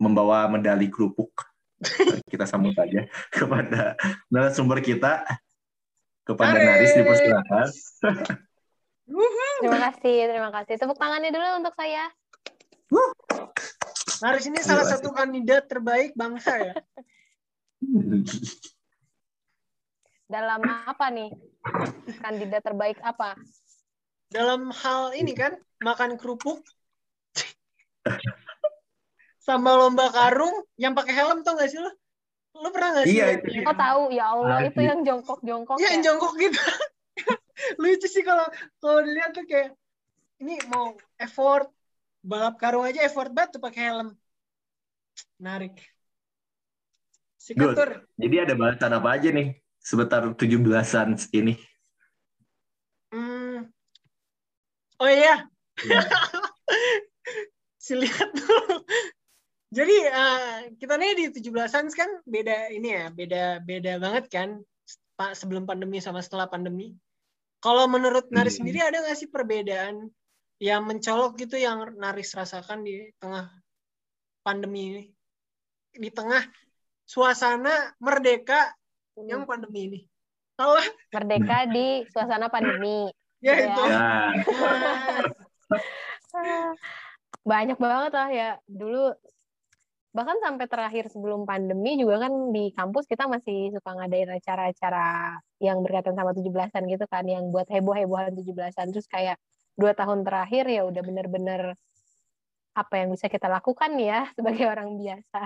membawa 0.01 0.49
medali 0.49 0.89
kerupuk. 0.89 1.29
kita 2.33 2.49
sambut 2.49 2.73
aja 2.81 3.05
kepada 3.29 4.01
narasumber 4.33 4.81
kita, 4.81 5.21
kepada 6.25 6.57
Ares. 6.57 6.65
Naris 6.65 6.93
dipersilakan. 6.97 7.67
Terima 9.61 9.79
kasih, 9.93 10.17
terima 10.33 10.51
kasih. 10.57 10.75
Tepuk 10.81 10.97
tangannya 10.97 11.29
dulu 11.29 11.61
untuk 11.61 11.75
saya. 11.77 12.09
Haris 14.25 14.49
ini 14.49 14.65
salah 14.65 14.89
satu 14.89 15.13
kandidat 15.13 15.69
terbaik 15.69 16.17
bangsa 16.17 16.73
ya. 16.73 16.75
Dalam 20.29 20.61
apa 20.65 21.07
nih? 21.13 21.31
Kandidat 22.23 22.63
terbaik 22.65 22.99
apa? 23.05 23.37
Dalam 24.35 24.63
hal 24.81 25.03
ini 25.21 25.33
kan, 25.33 25.53
makan 25.87 26.19
kerupuk, 26.21 26.59
sama 29.39 29.77
lomba 29.77 30.09
karung 30.09 30.57
yang 30.81 30.97
pakai 30.97 31.13
helm 31.15 31.39
tau 31.45 31.55
gak 31.61 31.69
sih 31.71 31.81
lo? 31.81 31.91
Lo 32.63 32.69
pernah 32.75 32.91
gak 32.97 33.07
sih? 33.11 33.19
Iya, 33.21 33.27
itu. 33.37 33.47
Oh 33.69 33.77
tahu, 33.77 34.03
ya 34.17 34.25
Allah, 34.33 34.57
Ah, 34.57 34.63
itu 34.69 34.81
iya. 34.81 34.89
yang 34.91 35.01
jongkok-jongkok 35.07 35.77
Iya, 35.81 35.87
ya. 35.87 35.93
yang 35.95 36.03
jongkok 36.07 36.33
gitu. 36.41 36.59
Lucu 37.83 38.07
sih 38.11 38.25
kalau 38.29 38.47
kalau 38.83 38.99
dilihat 39.07 39.31
tuh 39.37 39.45
kayak 39.51 39.69
ini 40.43 40.55
mau 40.73 40.87
effort 41.25 41.67
balap 42.31 42.55
karung 42.63 42.85
aja 42.89 43.01
effort 43.09 43.31
banget 43.37 43.51
tuh 43.59 43.63
pakai 43.67 43.83
helm. 43.91 44.09
Menarik. 45.39 45.95
Good. 47.57 47.79
Sikatur. 47.79 47.91
Jadi 48.19 48.37
ada 48.45 48.55
bahasan 48.55 48.93
apa 48.95 49.09
aja 49.19 49.29
nih 49.35 49.49
sebentar 49.85 50.25
17-an 50.25 51.21
ini? 51.37 51.55
Hmm. 53.13 53.69
Oh 54.99 55.11
iya. 55.11 55.45
Iya. 55.85 56.01
si 57.85 57.93
lihat 57.93 58.33
dulu. 58.33 58.81
Jadi 59.75 59.97
eh, 60.09 60.55
kita 60.81 60.97
nih 60.97 61.13
di 61.13 61.25
17-an 61.37 61.93
kan 61.93 62.11
beda 62.25 62.73
ini 62.73 62.89
ya, 62.97 63.05
beda 63.13 63.61
beda 63.61 64.01
banget 64.01 64.25
kan 64.33 64.49
Pak 65.15 65.37
sebelum 65.37 65.69
pandemi 65.69 66.01
sama 66.01 66.25
setelah 66.25 66.49
pandemi. 66.49 66.97
Kalau 67.61 67.85
menurut 67.87 68.33
Naris 68.33 68.57
Hmm. 68.57 68.65
sendiri 68.65 68.81
ada 68.81 69.05
nggak 69.05 69.19
sih 69.21 69.29
perbedaan 69.29 70.09
yang 70.63 70.89
mencolok 70.89 71.37
gitu 71.37 71.61
yang 71.61 71.85
Naris 72.01 72.33
rasakan 72.33 72.87
di 72.87 73.13
tengah 73.21 73.53
pandemi 74.41 74.81
ini? 74.91 75.05
Di 75.95 76.11
tengah 76.11 76.41
suasana 77.05 77.93
merdeka 78.01 78.73
Hmm. 79.15 79.27
yang 79.31 79.43
pandemi 79.47 79.81
ini. 79.87 80.01
Tahu 80.55 80.71
lah. 80.75 80.87
Merdeka 81.11 81.59
di 81.71 81.87
suasana 82.11 82.47
pandemi. 82.51 83.11
Ya 83.43 83.53
Iya. 83.55 83.67
itu. 83.71 83.83
Nah, 83.91 84.31
Ah, 86.35 86.75
Banyak 87.45 87.79
banget 87.79 88.13
lah 88.17 88.29
ya. 88.33 88.51
Dulu 88.67 89.15
bahkan 90.15 90.39
sampai 90.39 90.71
terakhir 90.71 91.11
sebelum 91.11 91.43
pandemi 91.43 91.99
juga 91.99 92.23
kan 92.27 92.55
di 92.55 92.71
kampus 92.71 93.05
kita 93.11 93.27
masih 93.27 93.75
suka 93.75 93.99
ngadain 93.99 94.31
acara-acara 94.31 95.39
yang 95.59 95.83
berkaitan 95.83 96.15
sama 96.15 96.31
17-an 96.31 96.87
gitu 96.87 97.03
kan 97.11 97.27
yang 97.27 97.51
buat 97.51 97.67
heboh-hebohan 97.67 98.31
17-an 98.39 98.95
terus 98.95 99.11
kayak 99.11 99.43
dua 99.75 99.91
tahun 99.91 100.23
terakhir 100.23 100.71
ya 100.71 100.87
udah 100.87 101.03
bener-bener 101.03 101.75
apa 102.79 102.95
yang 102.95 103.11
bisa 103.11 103.27
kita 103.27 103.51
lakukan 103.51 103.91
ya 103.99 104.31
sebagai 104.39 104.71
orang 104.71 104.95
biasa 105.03 105.41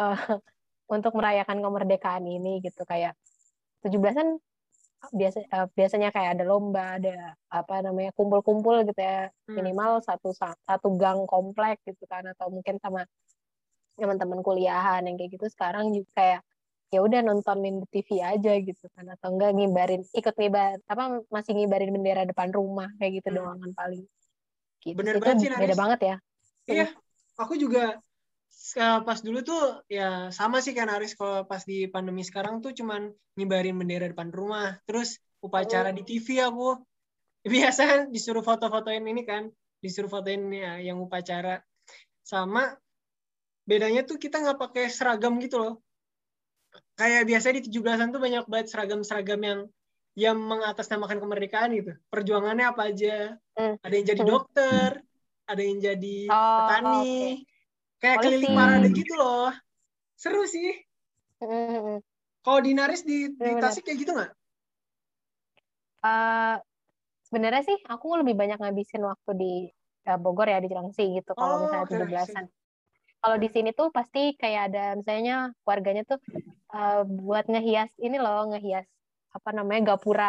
eh, 0.00 0.18
untuk 0.90 1.12
merayakan 1.18 1.58
kemerdekaan 1.64 2.24
ini 2.28 2.60
gitu 2.64 2.82
kayak 2.88 3.14
17-an 3.84 4.40
biasa 5.12 5.38
eh, 5.44 5.66
biasanya 5.78 6.08
kayak 6.14 6.30
ada 6.40 6.44
lomba 6.48 6.96
ada 6.98 7.36
apa 7.52 7.74
namanya 7.84 8.10
kumpul-kumpul 8.16 8.84
gitu 8.88 9.00
ya 9.00 9.28
Hmm. 9.48 9.58
minimal 9.58 10.00
satu 10.04 10.32
satu 10.36 10.88
gang 11.00 11.24
komplek 11.28 11.80
gitu 11.88 12.04
kan 12.08 12.24
atau 12.32 12.48
mungkin 12.52 12.76
sama 12.82 13.04
teman-teman 13.98 14.40
kuliahan 14.42 15.02
yang 15.06 15.16
kayak 15.18 15.32
gitu 15.38 15.46
sekarang 15.54 15.94
juga 15.94 16.10
kayak 16.18 16.40
ya 16.94 16.98
udah 17.02 17.20
nontonin 17.26 17.82
di 17.82 17.86
TV 17.90 18.10
aja 18.22 18.52
gitu 18.58 18.86
kan 18.94 19.06
atau 19.14 19.28
enggak 19.34 19.50
ngibarin 19.56 20.02
ikut 20.14 20.34
ngibar 20.38 20.78
apa 20.86 21.02
masih 21.34 21.52
ngibarin 21.58 21.90
bendera 21.94 22.22
depan 22.26 22.50
rumah 22.54 22.90
kayak 22.98 23.22
gitu 23.22 23.28
Hmm. 23.28 23.36
doang 23.38 23.58
kan 23.62 23.70
paling 23.74 24.02
gitu 24.84 25.00
Bener 25.00 25.16
Itu 25.18 25.28
banget 25.28 25.36
sih, 25.42 25.50
beda 25.58 25.74
Naris. 25.74 25.78
banget 25.78 26.00
ya 26.08 26.16
Iya, 26.70 26.84
aku 27.40 27.54
juga 27.62 27.78
pas 29.06 29.18
dulu 29.22 29.44
tuh 29.46 29.84
ya 29.86 30.30
sama 30.34 30.58
sih 30.58 30.74
kan 30.74 30.90
Aris 30.90 31.14
kalau 31.14 31.46
pas 31.46 31.62
di 31.62 31.86
pandemi 31.86 32.26
sekarang 32.26 32.58
tuh 32.58 32.74
cuman 32.74 33.12
ngibarin 33.38 33.76
bendera 33.78 34.10
depan 34.10 34.30
rumah. 34.30 34.78
Terus 34.86 35.18
upacara 35.44 35.92
di 35.92 36.02
TV 36.02 36.42
aku 36.42 36.80
biasa 37.54 38.08
disuruh 38.08 38.40
foto-fotoin 38.40 39.04
ini 39.04 39.22
kan, 39.28 39.52
disuruh 39.78 40.08
fotoin 40.08 40.48
ya, 40.48 40.80
yang 40.80 40.96
upacara. 40.98 41.60
Sama 42.24 42.72
bedanya 43.68 44.04
tuh 44.08 44.16
kita 44.16 44.40
nggak 44.40 44.58
pakai 44.58 44.88
seragam 44.88 45.36
gitu 45.38 45.60
loh. 45.60 45.74
Kayak 46.98 47.28
biasa 47.28 47.54
di 47.54 47.60
17-an 47.68 48.10
tuh 48.10 48.22
banyak 48.22 48.44
banget 48.50 48.66
seragam-seragam 48.72 49.40
yang 49.44 49.60
yang 50.14 50.38
mengatasnamakan 50.38 51.18
kemerdekaan 51.18 51.74
gitu. 51.74 51.92
Perjuangannya 52.06 52.66
apa 52.70 52.82
aja. 52.90 53.34
Hmm. 53.58 53.74
Ada 53.82 53.94
yang 53.94 54.06
jadi 54.14 54.22
Hmm. 54.22 54.30
dokter, 54.30 54.90
ada 55.44 55.62
yang 55.62 55.78
jadi 55.82 56.18
Oh, 56.30 56.58
petani, 56.64 57.44
kayak 58.04 58.18
Polisi. 58.20 58.46
keliling 58.46 58.54
parade 58.60 58.88
gitu 59.00 59.12
loh. 59.16 59.48
Seru 60.22 60.42
sih. 60.44 60.70
Mm-mm. 61.42 62.00
Kalau 62.44 62.60
di 62.60 62.72
Naris 62.76 63.02
di, 63.08 63.32
di. 63.32 63.50
Tasik 63.62 63.82
kayak 63.88 63.98
gitu 64.04 64.12
nggak? 64.16 64.30
Eh, 66.04 66.54
sebenarnya 67.28 67.62
sih 67.68 67.78
aku 67.92 68.06
lebih 68.20 68.34
banyak 68.40 68.58
ngabisin 68.60 69.02
waktu 69.10 69.30
di 69.42 69.46
eh, 70.08 70.18
Bogor 70.22 70.46
ya 70.52 70.58
di 70.64 70.68
Cilengsi 70.72 71.02
gitu 71.18 71.32
kalau 71.38 71.56
Oh, 71.56 71.62
misalnya 71.64 71.86
oke, 71.88 71.94
17-an. 71.96 72.46
Kalau 73.22 73.36
di 73.44 73.48
sini 73.54 73.70
tuh 73.78 73.88
pasti 73.96 74.20
kayak 74.40 74.62
ada 74.68 74.82
misalnya 75.00 75.34
warganya 75.68 76.02
tuh 76.10 76.18
eh, 76.76 77.00
buat 77.26 77.44
ngehias 77.52 77.90
ini 78.06 78.16
loh, 78.24 78.38
ngehias 78.52 78.86
apa 79.36 79.50
namanya 79.56 79.80
gapura 79.96 80.24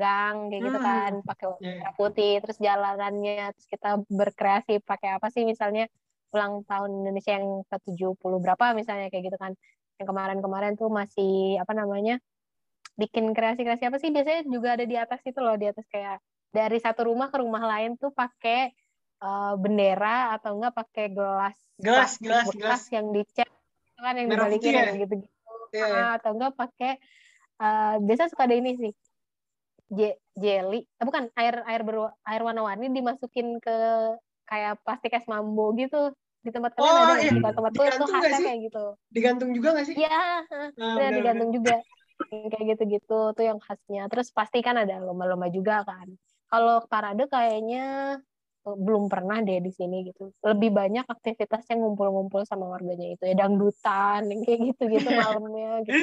gang 0.00 0.36
kayak 0.52 0.62
gitu 0.68 0.78
Hmm. 0.78 0.88
kan, 0.88 1.12
pakai 1.28 1.46
warna 1.52 1.90
putih, 1.98 2.32
terus 2.42 2.58
jalanannya 2.66 3.32
terus 3.56 3.66
kita 3.74 3.88
berkreasi 4.18 4.72
pakai 4.90 5.10
apa 5.16 5.28
sih 5.34 5.42
misalnya 5.52 5.82
ulang 6.32 6.64
tahun 6.64 7.04
Indonesia 7.04 7.36
yang 7.36 7.60
ke-70 7.68 8.32
berapa 8.40 8.72
misalnya 8.72 9.12
kayak 9.12 9.24
gitu 9.28 9.38
kan. 9.38 9.52
Yang 10.00 10.06
kemarin-kemarin 10.08 10.72
tuh 10.74 10.88
masih 10.88 11.60
apa 11.60 11.72
namanya? 11.72 12.16
bikin 12.92 13.32
kreasi-kreasi 13.32 13.88
apa 13.88 13.96
sih 13.96 14.12
biasanya 14.12 14.44
juga 14.44 14.76
ada 14.76 14.84
di 14.84 15.00
atas 15.00 15.24
itu 15.24 15.40
loh 15.40 15.56
di 15.56 15.64
atas 15.64 15.88
kayak 15.88 16.20
dari 16.52 16.76
satu 16.76 17.08
rumah 17.08 17.32
ke 17.32 17.40
rumah 17.40 17.64
lain 17.64 17.96
tuh 17.96 18.12
pakai 18.12 18.68
eh, 19.16 19.54
bendera 19.56 20.36
atau 20.36 20.60
enggak 20.60 20.76
pakai 20.76 21.08
gelas 21.08 21.56
Gelas, 21.80 22.20
gelas, 22.20 22.52
gelas. 22.52 22.82
yang 22.92 23.08
dicat 23.16 23.48
gitu 23.48 23.96
kan 23.96 24.12
yang 24.12 24.28
Merah 24.28 24.44
dibalikin 24.44 24.72
ya? 24.76 24.92
gitu 24.92 24.96
gitu 25.08 25.14
Iya, 25.72 25.86
iya. 25.88 26.04
atau 26.20 26.36
enggak 26.36 26.52
pakai 26.52 26.92
eh, 27.64 27.94
biasa 27.96 28.28
suka 28.28 28.44
ada 28.44 28.56
ini 28.60 28.76
sih 28.76 28.92
je- 29.88 30.20
jelly 30.36 30.84
eh, 30.84 31.04
bukan 31.08 31.32
air 31.32 31.64
air 31.64 31.82
berwa- 31.88 32.12
air 32.28 32.42
warna-warni 32.44 32.92
dimasukin 32.92 33.56
ke 33.56 33.76
kayak 34.44 34.84
plastik 34.84 35.16
es 35.16 35.24
mambo 35.24 35.72
gitu 35.80 36.12
di 36.42 36.50
tempat 36.50 36.70
kalian 36.74 36.90
Oh, 36.90 37.06
ada 37.06 37.22
iya. 37.22 37.32
gue 37.38 37.50
tuh 37.54 37.62
nggak 37.62 38.10
khasnya 38.10 38.40
kayak 38.42 38.60
gitu. 38.66 38.84
Digantung 39.14 39.50
juga 39.54 39.68
nggak 39.78 39.86
sih? 39.86 39.94
Iya, 39.94 40.10
Nah, 40.10 40.68
udah 40.74 40.74
benar-benar. 40.74 41.16
digantung 41.16 41.50
juga. 41.54 41.74
Kayak 42.32 42.64
gitu-gitu 42.76 43.18
tuh 43.34 43.44
yang 43.44 43.58
khasnya. 43.62 44.02
Terus 44.10 44.28
pasti 44.34 44.58
kan 44.62 44.74
ada 44.78 44.98
lomba-lomba 45.02 45.46
juga 45.54 45.86
kan. 45.86 46.06
Kalau 46.50 46.84
parade 46.90 47.24
kayaknya 47.30 47.84
eh, 48.66 48.76
belum 48.78 49.06
pernah 49.06 49.38
deh 49.42 49.58
di 49.62 49.70
sini 49.70 50.10
gitu. 50.10 50.34
Lebih 50.42 50.70
banyak 50.74 51.06
aktivitas 51.06 51.62
yang 51.70 51.82
ngumpul-ngumpul 51.86 52.42
sama 52.42 52.66
warganya 52.70 53.14
itu 53.14 53.22
ya. 53.22 53.34
Dangdutan 53.38 54.26
yang 54.26 54.40
kayak 54.42 54.60
gitu-gitu 54.74 55.08
malamnya 55.22 55.82
gitu. 55.86 55.98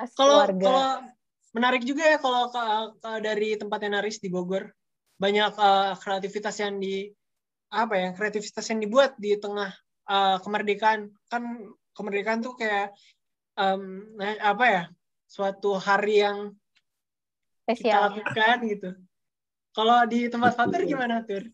Khas 0.00 0.10
Kalau 0.16 0.48
kalau 0.56 0.88
menarik 1.52 1.84
juga 1.84 2.08
ya 2.08 2.16
kalau 2.16 2.48
dari 3.20 3.60
tempatnya 3.60 4.00
Naris 4.00 4.16
di 4.16 4.32
Bogor. 4.32 4.72
Banyak 5.20 5.52
eh, 5.54 5.92
kreativitas 6.02 6.56
yang 6.58 6.80
di 6.82 7.06
apa 7.72 7.94
ya 7.96 8.08
kreativitas 8.12 8.68
yang 8.68 8.80
dibuat 8.84 9.16
di 9.16 9.32
tengah 9.40 9.72
eh, 10.06 10.36
kemerdekaan 10.44 11.08
kan 11.32 11.42
kemerdekaan 11.96 12.44
tuh 12.44 12.52
kayak 12.54 12.92
em, 13.56 14.12
nah, 14.16 14.36
apa 14.44 14.64
ya 14.68 14.82
suatu 15.24 15.80
hari 15.80 16.20
yang 16.20 16.38
kita 17.64 17.72
spesial 17.80 18.00
lakukan 18.12 18.56
gitu. 18.68 18.88
Kalau 19.72 20.04
di 20.04 20.28
tempat. 20.28 20.52
Fatir 20.52 20.84
gimana 20.84 21.24
Tur? 21.24 21.48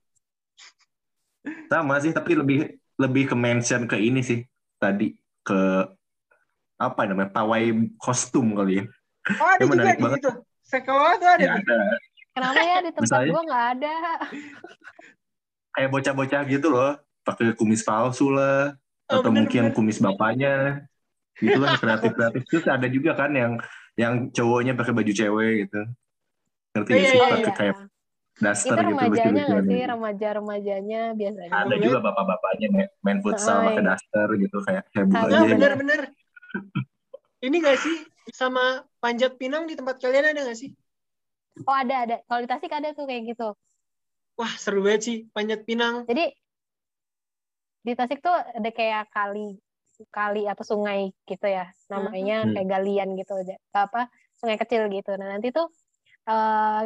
Sama 1.71 2.03
sih, 2.03 2.11
tapi 2.11 2.35
lebih 2.35 2.59
lebih 2.99 3.31
ke 3.31 3.37
mention 3.39 3.87
ke 3.87 3.95
ini 3.95 4.19
sih 4.21 4.43
tadi 4.83 5.15
ke 5.47 5.87
apa 6.79 7.03
namanya 7.07 7.31
pawai 7.31 7.71
kostum 7.95 8.59
kali 8.59 8.83
ya. 8.83 8.85
Oh 9.39 9.47
ada 9.47 9.63
Ya, 9.63 9.67
juga 9.67 9.71
menarik 9.71 9.95
di 9.95 10.03
banget. 10.03 10.19
situ. 10.19 10.31
Sekolah 10.67 11.13
tuh 11.17 11.29
ada. 11.31 11.45
Ya, 11.47 11.53
tuh. 11.55 11.63
ada 11.63 11.79
kenapa 12.35 12.61
ya 12.63 12.77
di 12.83 12.91
tempat 12.91 13.03
Misalnya? 13.07 13.31
gua 13.31 13.43
nggak 13.47 13.67
ada 13.79 13.95
kayak 15.79 15.91
bocah-bocah 15.95 16.43
gitu 16.51 16.67
loh, 16.75 16.99
pakai 17.23 17.55
kumis 17.55 17.83
palsu 17.87 18.35
lah, 18.35 18.75
Oh, 19.11 19.23
atau 19.23 19.31
bener, 19.33 19.47
mungkin 19.47 19.63
bener. 19.71 19.75
kumis 19.79 19.99
bapaknya, 20.03 20.83
gitu 21.39 21.59
lah 21.63 21.79
kreatif-kreatif. 21.79 22.43
Terus 22.51 22.67
ada 22.67 22.87
juga 22.91 23.13
kan 23.19 23.31
yang 23.35 23.53
yang 23.99 24.15
cowoknya 24.35 24.75
pakai 24.79 24.93
baju 24.95 25.13
cewek 25.15 25.53
gitu. 25.67 25.81
Ngerti 26.75 26.91
Iya, 26.91 26.99
gak 26.99 27.09
sih? 27.11 27.19
iya, 27.19 27.27
Pakai 27.31 27.53
iya. 27.53 27.59
kayak 27.59 27.77
daster 28.45 28.77
itu 28.77 28.83
gitu 28.83 28.87
remajanya 28.91 29.41
nggak 29.49 29.63
sih 29.69 29.79
gitu. 29.79 29.91
remaja-remajanya 29.93 30.99
biasanya 31.21 31.51
Ada 31.55 31.75
juga 31.85 31.99
bapak-bapaknya 32.07 32.67
main, 32.75 32.89
main 33.05 33.19
futsal 33.25 33.59
Oh, 33.59 33.69
pakai 33.73 33.83
daster 33.89 34.29
gitu 34.43 34.57
kayak 34.67 34.85
heboh 34.95 35.23
aja. 35.27 35.35
Nah 35.35 35.43
gitu. 35.43 35.53
bener-bener. 35.55 36.01
Ini 37.47 37.57
gak 37.63 37.79
sih 37.85 37.97
sama 38.35 38.83
panjat 39.03 39.33
pinang 39.41 39.65
di 39.71 39.75
tempat 39.79 39.97
kalian 40.03 40.27
ada 40.35 40.41
gak 40.51 40.59
sih? 40.59 40.71
oh 41.69 41.77
ada 41.83 41.95
ada 42.05 42.15
kalau 42.27 42.41
di 42.45 42.49
Tasik 42.51 42.73
ada 42.79 42.89
tuh 42.99 43.05
kayak 43.09 43.23
gitu 43.35 43.49
Wah 44.39 44.55
seru 44.55 44.87
banget 44.87 45.03
sih 45.03 45.17
panjat 45.35 45.67
pinang. 45.67 46.07
Jadi 46.07 46.31
di 47.83 47.93
Tasik 47.99 48.23
tuh 48.23 48.31
ada 48.35 48.71
kayak 48.71 49.11
kali 49.11 49.59
kali 50.15 50.47
atau 50.47 50.63
sungai 50.63 51.11
gitu 51.27 51.43
ya 51.51 51.67
namanya 51.91 52.47
Hmm. 52.47 52.55
kayak 52.55 52.69
galian 52.71 53.19
gitu 53.19 53.35
aja. 53.35 53.59
Apa 53.75 54.07
sungai 54.39 54.55
kecil 54.55 54.87
gitu. 54.95 55.11
Nah 55.19 55.35
nanti 55.35 55.51
tuh 55.51 55.67
eh, 56.31 56.83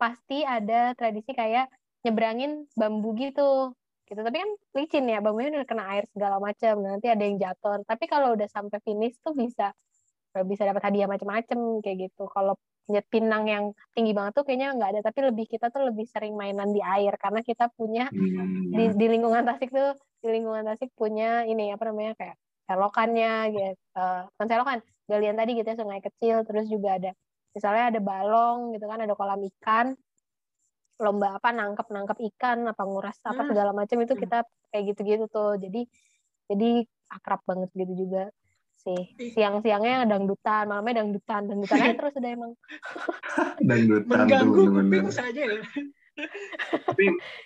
pasti 0.00 0.48
ada 0.48 0.96
tradisi 0.96 1.36
kayak 1.36 1.68
nyebrangin 2.08 2.64
bambu 2.72 3.12
gitu. 3.20 3.76
Gitu 4.08 4.20
tapi 4.20 4.36
kan 4.40 4.50
licin 4.76 5.04
ya 5.12 5.20
bambunya 5.20 5.60
udah 5.60 5.68
kena 5.68 5.84
air 5.92 6.04
segala 6.08 6.40
macam 6.40 6.80
nanti 6.80 7.12
ada 7.12 7.20
yang 7.20 7.36
jatuh. 7.36 7.84
Tapi 7.84 8.04
kalau 8.08 8.32
udah 8.32 8.48
sampai 8.48 8.80
finish 8.80 9.20
tuh 9.20 9.36
bisa 9.36 9.76
bisa 10.48 10.62
dapat 10.66 10.82
hadiah 10.88 11.06
macam-macam 11.06 11.84
kayak 11.84 12.08
gitu. 12.08 12.24
Kalau 12.32 12.56
panjat 12.84 13.06
pinang 13.08 13.44
yang 13.48 13.64
tinggi 13.96 14.12
banget 14.12 14.32
tuh 14.36 14.44
kayaknya 14.44 14.76
nggak 14.76 14.90
ada 14.92 15.00
tapi 15.00 15.20
lebih 15.24 15.46
kita 15.48 15.72
tuh 15.72 15.88
lebih 15.88 16.04
sering 16.04 16.36
mainan 16.36 16.70
di 16.76 16.84
air 16.84 17.16
karena 17.16 17.40
kita 17.40 17.72
punya 17.72 18.12
Hmm. 18.12 18.68
di, 18.70 18.92
di 18.92 19.06
lingkungan 19.08 19.44
Tasik 19.44 19.72
tuh 19.72 19.96
di 20.20 20.28
lingkungan 20.28 20.64
Tasik 20.68 20.92
punya 20.92 21.48
ini 21.48 21.72
apa 21.72 21.88
namanya 21.88 22.12
kayak 22.16 22.36
selokannya 22.68 23.32
gitu 23.56 23.74
Eh, 23.94 24.20
bukan 24.34 24.46
selokan 24.50 24.78
galian 25.06 25.36
tadi 25.38 25.50
gitu 25.54 25.68
ya 25.70 25.76
sungai 25.78 26.00
kecil 26.02 26.42
terus 26.42 26.66
juga 26.66 26.98
ada 26.98 27.10
misalnya 27.54 27.84
ada 27.94 28.00
balong 28.02 28.74
gitu 28.74 28.84
kan 28.90 28.98
ada 29.00 29.14
kolam 29.14 29.40
ikan 29.54 29.94
lomba 30.98 31.38
apa 31.38 31.48
nangkep 31.50 31.86
nangkep 31.90 32.18
ikan 32.34 32.70
apa 32.70 32.82
nguras 32.86 33.18
apa 33.26 33.42
Hmm. 33.42 33.50
segala 33.50 33.70
macam 33.70 33.96
itu 34.02 34.14
Hmm. 34.14 34.22
kita 34.22 34.38
kayak 34.70 34.84
gitu-gitu 34.94 35.24
tuh 35.30 35.54
jadi 35.58 35.80
jadi 36.50 36.70
akrab 37.14 37.40
banget 37.46 37.70
gitu 37.74 38.06
juga 38.06 38.30
sih 38.84 39.02
Ih. 39.16 39.32
siang-siangnya 39.32 40.04
dangdutan 40.04 40.68
malamnya 40.68 41.00
dangdutan 41.02 41.48
dangdutan 41.48 41.78
aja 41.80 41.94
terus 41.96 42.14
udah 42.14 42.30
emang 42.30 42.52
Dangdutan 43.68 44.04
tuh 44.04 44.28
Mengganggu 44.28 44.52
bener-bener. 44.52 45.00
kuping 45.02 45.08
saja 45.10 45.42
ya. 45.42 45.60
Tapi 46.70 47.04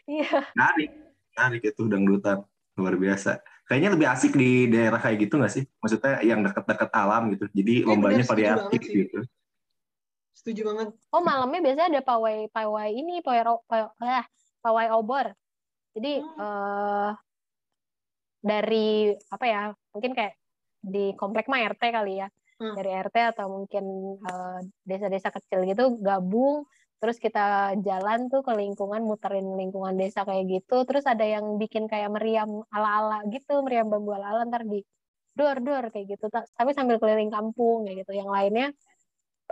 iya 0.18 0.38
menarik, 0.52 0.90
menarik 1.34 1.62
itu 1.70 1.82
dangdutan 1.86 2.36
luar 2.78 2.94
biasa. 2.94 3.30
Kayaknya 3.68 3.90
lebih 3.94 4.08
asik 4.08 4.32
di 4.34 4.50
daerah 4.68 5.00
kayak 5.00 5.28
gitu 5.28 5.34
nggak 5.38 5.52
sih? 5.52 5.64
Maksudnya 5.80 6.24
yang 6.24 6.40
dekat-dekat 6.40 6.90
alam 6.92 7.22
gitu. 7.36 7.44
Jadi 7.52 7.74
Iya, 7.82 7.88
lombanya 7.88 8.24
variatif 8.24 8.80
gitu. 8.82 9.18
Setuju 10.32 10.60
banget. 10.72 10.88
Oh 11.10 11.20
malamnya 11.20 11.60
biasanya 11.60 11.86
ada 11.98 12.02
pawai 12.02 12.46
pawai 12.48 12.88
ini 12.90 13.20
pawai 13.20 13.40
ro- 13.44 13.64
pawai, 13.68 13.90
ah, 14.02 14.26
pawai 14.64 14.86
obor. 14.94 15.26
Jadi 15.92 16.22
Hmm. 16.22 16.40
eh 16.42 17.10
dari 18.38 19.12
apa 19.34 19.44
ya 19.50 19.62
mungkin 19.90 20.14
kayak 20.14 20.38
di 20.80 21.12
komplek 21.18 21.46
mah 21.50 21.62
RT 21.62 21.82
kali 21.92 22.22
ya. 22.22 22.28
Hmm. 22.58 22.74
dari 22.74 22.90
RT 22.90 23.38
atau 23.38 23.46
mungkin 23.54 23.84
eh, 24.18 24.60
desa-desa 24.82 25.30
kecil 25.30 25.62
gitu 25.62 25.94
gabung. 26.02 26.66
Terus 26.98 27.22
kita 27.22 27.78
jalan 27.86 28.26
tuh 28.26 28.42
ke 28.42 28.50
lingkungan 28.50 28.98
muterin 29.06 29.46
lingkungan 29.54 29.94
desa 29.94 30.26
kayak 30.26 30.50
gitu. 30.50 30.82
Terus 30.82 31.06
ada 31.06 31.22
yang 31.22 31.54
bikin 31.54 31.86
kayak 31.86 32.10
meriam 32.10 32.66
ala-ala 32.74 33.22
gitu 33.30 33.62
meriam 33.62 33.86
bambu 33.86 34.10
ala-ala 34.10 34.42
ntar 34.50 34.66
di 34.66 34.82
dor 35.38 35.62
dor 35.62 35.94
kayak 35.94 36.18
gitu. 36.18 36.26
Ta- 36.26 36.50
tapi 36.50 36.74
sambil 36.74 36.98
keliling 36.98 37.30
kampung 37.30 37.86
kayak 37.86 38.02
gitu. 38.02 38.18
Yang 38.18 38.30
lainnya 38.34 38.66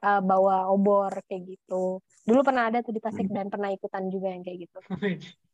eh, 0.02 0.22
bawa 0.26 0.66
obor 0.74 1.14
kayak 1.30 1.46
gitu. 1.46 2.02
Dulu 2.26 2.40
pernah 2.42 2.74
ada 2.74 2.82
tuh 2.82 2.90
di 2.90 2.98
Tasik 2.98 3.30
dan 3.30 3.46
pernah 3.46 3.70
ikutan 3.70 4.10
juga 4.10 4.34
yang 4.34 4.42
kayak 4.42 4.66
gitu. 4.66 4.78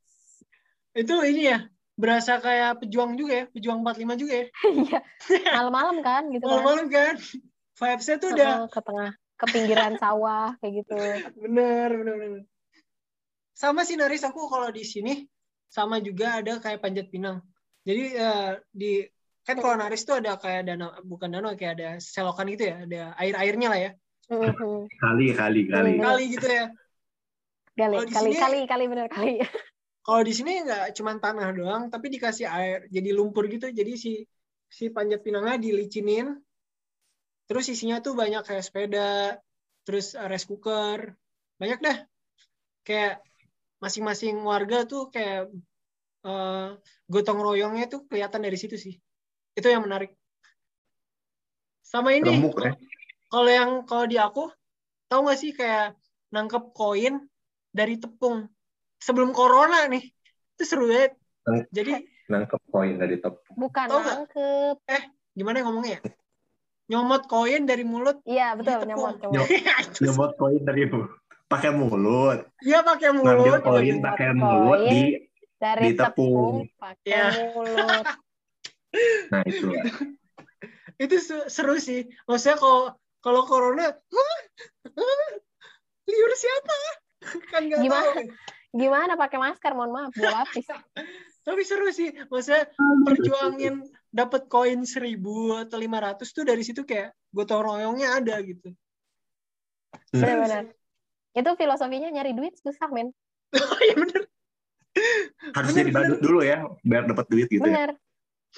Itu 1.05 1.21
ini 1.21 1.53
ya, 1.53 1.69
berasa 2.03 2.43
kayak 2.43 2.83
pejuang 2.83 3.15
juga 3.15 3.33
ya, 3.33 3.45
pejuang 3.55 3.79
45 3.87 4.19
juga 4.19 4.35
ya. 4.35 4.47
iya 4.83 5.01
malam-malam 5.55 6.03
kan 6.03 6.23
gitu 6.35 6.43
kan 6.43 6.51
Malam-malam 6.51 6.87
kan. 6.91 7.15
Vibes-nya 7.79 8.17
tuh 8.19 8.29
udah 8.35 8.53
ke 8.67 8.81
tengah 8.83 9.11
ke 9.39 9.45
pinggiran 9.55 9.95
sawah 10.03 10.59
kayak 10.59 10.83
gitu 10.83 10.99
bener, 11.47 11.89
bener, 11.95 12.15
bener. 12.19 12.43
Sama 13.55 13.87
sih 13.87 13.95
Naris, 13.95 14.27
aku 14.27 14.51
kalau 14.51 14.75
di 14.75 14.83
sini 14.83 15.23
sama 15.71 16.03
juga 16.03 16.43
ada 16.43 16.59
kayak 16.59 16.83
panjat 16.83 17.07
pinang. 17.07 17.39
Jadi 17.87 18.05
eh, 18.19 18.51
di 18.75 19.07
kan 19.47 19.63
kalau 19.63 19.79
Naris 19.79 20.03
tuh 20.03 20.19
ada 20.19 20.35
kayak 20.35 20.67
danau, 20.67 20.91
bukan 21.07 21.31
danau, 21.31 21.55
kayak 21.55 21.79
ada 21.79 21.89
selokan 22.03 22.51
gitu 22.51 22.75
ya, 22.75 22.77
ada 22.83 23.03
air-airnya 23.23 23.69
lah 23.71 23.81
ya. 23.81 23.91
Mhm. 24.31 24.91
Kali, 24.99 25.27
kali, 25.39 25.61
kali. 25.71 25.93
Kali 26.03 26.25
gitu 26.35 26.47
ya. 26.51 26.67
kali 27.73 28.05
kali 28.11 28.31
kali 28.37 28.59
kali 28.69 28.85
bener 28.85 29.09
kali 29.09 29.41
Kalau 30.03 30.23
di 30.27 30.35
sini 30.35 30.67
nggak 30.67 30.99
cuma 30.99 31.15
tanah 31.15 31.55
doang, 31.55 31.83
tapi 31.87 32.11
dikasih 32.11 32.51
air, 32.51 32.91
jadi 32.91 33.15
lumpur 33.15 33.47
gitu. 33.47 33.71
Jadi 33.71 33.93
si 33.95 34.13
si 34.67 34.91
panjat 34.91 35.23
pinangnya 35.23 35.63
dilicinin, 35.63 36.43
terus 37.47 37.71
isinya 37.71 38.03
tuh 38.03 38.19
banyak 38.19 38.43
kayak 38.43 38.67
sepeda, 38.67 39.39
terus 39.87 40.19
uh, 40.19 40.27
rice 40.27 40.51
cooker, 40.51 41.15
banyak 41.55 41.79
dah. 41.79 41.99
Kayak 42.83 43.23
masing-masing 43.79 44.43
warga 44.43 44.87
tuh 44.87 45.11
kayak 45.11 45.51
eh, 46.23 46.69
gotong 47.11 47.43
royongnya 47.43 47.91
tuh 47.91 48.07
kelihatan 48.07 48.43
dari 48.47 48.55
situ 48.55 48.79
sih. 48.79 48.95
Itu 49.59 49.67
yang 49.67 49.83
menarik. 49.87 50.15
Sama 51.83 52.15
ini, 52.15 52.39
Remuk 52.39 52.59
ya. 52.63 52.75
kalau 53.27 53.51
yang 53.51 53.71
kalau 53.87 54.07
di 54.07 54.19
aku, 54.23 54.51
tahu 55.11 55.27
nggak 55.27 55.39
sih 55.39 55.51
kayak 55.55 55.99
nangkep 56.31 56.75
koin 56.75 57.27
dari 57.75 57.99
tepung 57.99 58.47
sebelum 59.03 59.35
corona 59.35 59.91
nih, 59.91 60.07
itu 60.55 60.63
seru 60.63 60.87
banget. 60.87 61.19
Nang- 61.43 61.67
Jadi 61.75 61.93
Nangkep 62.31 62.63
koin 62.71 62.97
dari 62.97 63.19
top. 63.19 63.43
bukan 63.53 63.87
Tau 63.91 63.99
nangkep 64.01 64.77
gimana 65.35 65.61
ya 65.61 65.65
ngomongnya? 65.67 65.99
ya? 65.99 66.01
Nyomot 66.89 67.27
koin 67.27 67.67
dari 67.67 67.83
mulut. 67.83 68.23
iya 68.25 68.55
betul 68.55 68.87
di 68.87 68.87
nyomot 68.87 69.17
nyomot 69.19 69.49
Itu 69.91 70.01
Nyemot 70.07 70.33
koin 70.39 70.63
dari 70.63 70.87
pakai 71.51 71.71
mulut. 71.75 72.47
Iya 72.63 72.81
pakai 72.81 73.09
Ngambil 73.13 73.37
mulut. 73.43 73.63
koin 73.67 73.85
nyemot 73.85 74.05
pakai 74.07 74.29
koin. 74.31 74.39
mulut 74.39 74.81
di 74.87 75.03
dari 75.59 75.83
Di 75.85 75.91
tepung 75.99 76.65
tepung. 76.65 76.79
pakai 76.79 77.11
Iya. 77.11 77.27
mulut 77.35 78.07
nah 79.33 79.41
itu 79.45 79.67
lah. 79.73 79.85
Itu 81.01 81.17
se- 81.19 81.49
seru 81.49 81.75
sih. 81.77 82.05
Maksudnya 82.29 82.57
kalau 82.57 82.93
kalau 83.19 83.43
corona, 83.49 83.89
"Hah? 83.89 84.37
Hah? 84.93 85.29
liur 86.05 86.33
siapa? 86.35 86.77
Kan 87.53 87.63
nggak 87.67 87.81
Gimana? 87.81 88.05
tahu. 88.05 88.25
Gimana 88.73 89.21
pakai 89.21 89.39
masker 89.39 89.73
mohon 89.77 89.93
maaf 89.93 90.13
dua 90.17 90.43
lapis 90.43 90.67
Tapi 91.43 91.67
seru 91.67 91.91
sih. 91.91 92.15
Maksudnya 92.31 92.71
perjuangin 93.03 93.83
dapat 94.15 94.47
koin 94.47 94.87
seribu 94.87 95.59
atau 95.59 95.75
lima 95.75 95.99
ratus 95.99 96.31
tuh 96.31 96.47
dari 96.47 96.63
situ 96.63 96.87
kayak 96.87 97.11
gotong 97.35 97.67
royongnya 97.67 98.23
ada 98.23 98.39
gitu. 98.47 98.71
benar-benar 100.13 100.69
itu 101.33 101.51
filosofinya 101.57 102.13
nyari 102.13 102.37
duit 102.37 102.53
susah 102.61 102.89
men 102.93 103.11
Oh 103.53 103.81
iya 103.85 103.97
bener. 103.97 104.23
Harus 105.57 105.69
Bener, 105.73 105.81
jadi 105.85 105.91
badut 105.93 106.21
dulu 106.21 106.41
ya, 106.45 106.65
biar 106.85 107.09
dapat 107.09 107.27
duit 107.29 107.49
gitu 107.49 107.65
ya. 107.65 107.89
bener 107.89 107.91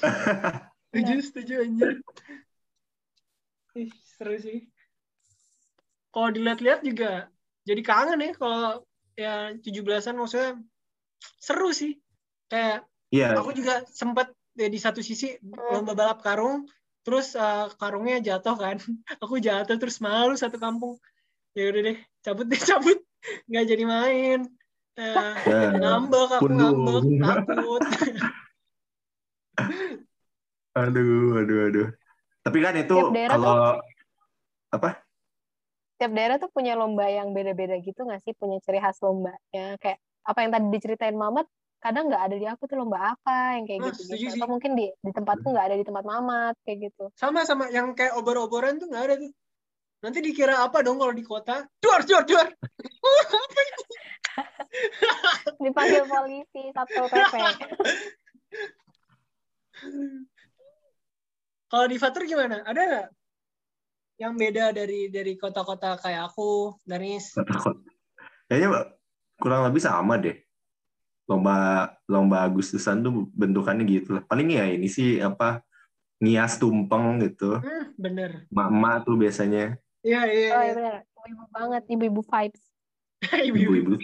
Setuju, 0.94 1.14
setuju 1.26 1.54
anjir. 1.66 1.90
Ih, 3.74 3.90
seru 4.14 4.38
sih. 4.38 4.70
Kalau 6.14 6.30
dilihat-lihat 6.30 6.86
juga 6.86 7.26
jadi 7.66 7.82
kangen 7.82 8.22
ya 8.22 8.30
kalau 8.38 8.86
ya 9.14 9.54
17-an 9.58 10.18
maksudnya 10.18 10.58
seru 11.38 11.70
sih. 11.70 11.98
Kayak 12.50 12.86
Iya, 13.14 13.38
aku 13.38 13.54
juga 13.54 13.86
sempat 13.86 14.34
ya, 14.58 14.66
di 14.66 14.74
satu 14.74 14.98
sisi 14.98 15.38
lomba 15.46 15.94
balap 15.94 16.18
karung, 16.26 16.66
terus 17.06 17.38
eh, 17.38 17.70
karungnya 17.78 18.18
jatuh 18.18 18.58
kan. 18.58 18.76
Aku 19.22 19.38
jatuh 19.38 19.78
terus 19.78 20.02
malu 20.02 20.34
satu 20.34 20.58
kampung. 20.58 20.98
Ya 21.54 21.70
udah 21.70 21.94
deh, 21.94 21.98
cabut 22.26 22.50
deh 22.50 22.58
cabut. 22.74 22.98
Nggak 23.46 23.64
jadi 23.70 23.84
main. 23.86 24.50
Eh, 24.94 25.34
ya. 25.46 25.74
ngambek 25.78 26.30
aku 26.38 26.50
Pundung. 26.50 27.06
ngambek 27.22 27.46
takut. 27.46 27.82
aduh, 30.82 31.38
aduh, 31.38 31.58
aduh. 31.70 31.88
Tapi 32.42 32.58
kan 32.58 32.74
itu 32.74 32.98
kalau 33.14 33.78
Tiap 35.94 36.10
daerah 36.10 36.42
tuh 36.42 36.50
punya 36.50 36.74
lomba 36.74 37.06
yang 37.06 37.30
beda-beda 37.30 37.78
gitu 37.78 38.02
nggak 38.02 38.18
sih? 38.26 38.34
Punya 38.34 38.58
ciri 38.66 38.82
khas 38.82 38.98
lombanya. 38.98 39.78
Kayak 39.78 40.02
apa 40.26 40.38
yang 40.42 40.50
tadi 40.50 40.66
diceritain 40.74 41.14
Mamat, 41.14 41.46
kadang 41.78 42.10
nggak 42.10 42.22
ada 42.26 42.34
di 42.34 42.46
aku 42.50 42.66
tuh 42.66 42.82
lomba 42.82 43.14
apa 43.14 43.54
yang 43.60 43.64
kayak 43.68 43.80
Ah, 43.80 43.86
gitu. 43.94 44.02
sih. 44.02 44.26
Atau 44.34 44.48
mungkin 44.50 44.74
di 44.74 44.90
di 44.90 45.10
tempatku 45.14 45.46
nggak 45.54 45.66
ada 45.70 45.76
di 45.78 45.86
tempat 45.86 46.02
Mamat 46.02 46.58
kayak 46.66 46.90
gitu. 46.90 47.14
Sama 47.14 47.46
sama 47.46 47.70
yang 47.70 47.94
kayak 47.94 48.18
obor-oboran 48.18 48.82
tuh 48.82 48.90
nggak 48.90 49.04
ada 49.06 49.14
tuh. 49.22 49.30
Nanti 50.02 50.18
dikira 50.20 50.58
apa 50.60 50.82
dong 50.84 51.00
kalau 51.00 51.14
di 51.16 51.24
kota? 51.24 51.64
Duar, 51.80 52.04
duar, 52.04 52.28
duar. 52.28 52.48
Dipanggil 55.64 56.04
polisi 56.04 56.68
satpol 56.74 57.06
pp. 57.08 57.34
Kalau 61.70 61.86
di 61.88 61.96
Fatur 61.96 62.26
gimana? 62.28 62.60
Ada 62.66 62.80
nggak 62.84 63.06
yang 64.14 64.38
beda 64.38 64.70
dari 64.70 65.10
dari 65.10 65.34
kota-kota 65.34 65.98
kayak 65.98 66.30
aku, 66.30 66.74
Danis? 66.86 67.34
takut. 67.34 67.82
Kayaknya 68.46 68.94
kurang 69.40 69.66
lebih 69.66 69.82
sama 69.82 70.20
deh. 70.20 70.38
Lomba 71.24 71.88
lomba 72.06 72.44
Agustusan 72.44 73.00
tuh 73.00 73.26
bentukannya 73.32 73.82
gitu 73.88 74.20
lah. 74.20 74.22
Paling 74.28 74.54
ya 74.54 74.68
ini 74.68 74.86
sih 74.86 75.18
apa 75.18 75.64
ngias 76.20 76.60
tumpeng 76.60 77.18
gitu. 77.24 77.58
Hmm, 77.58 77.96
bener. 77.96 78.44
Mak-mak 78.52 79.08
tuh 79.08 79.16
biasanya 79.18 79.80
Iya, 80.04 80.20
iya. 80.28 80.48
Oh 80.52 80.60
iya. 80.60 80.68
iya 80.68 80.72
benar. 80.76 80.94
Ibu 81.24 81.44
banget, 81.48 81.82
ibu-ibu 81.88 82.20
vibes. 82.20 82.62
Ibu-ibu. 83.48 83.96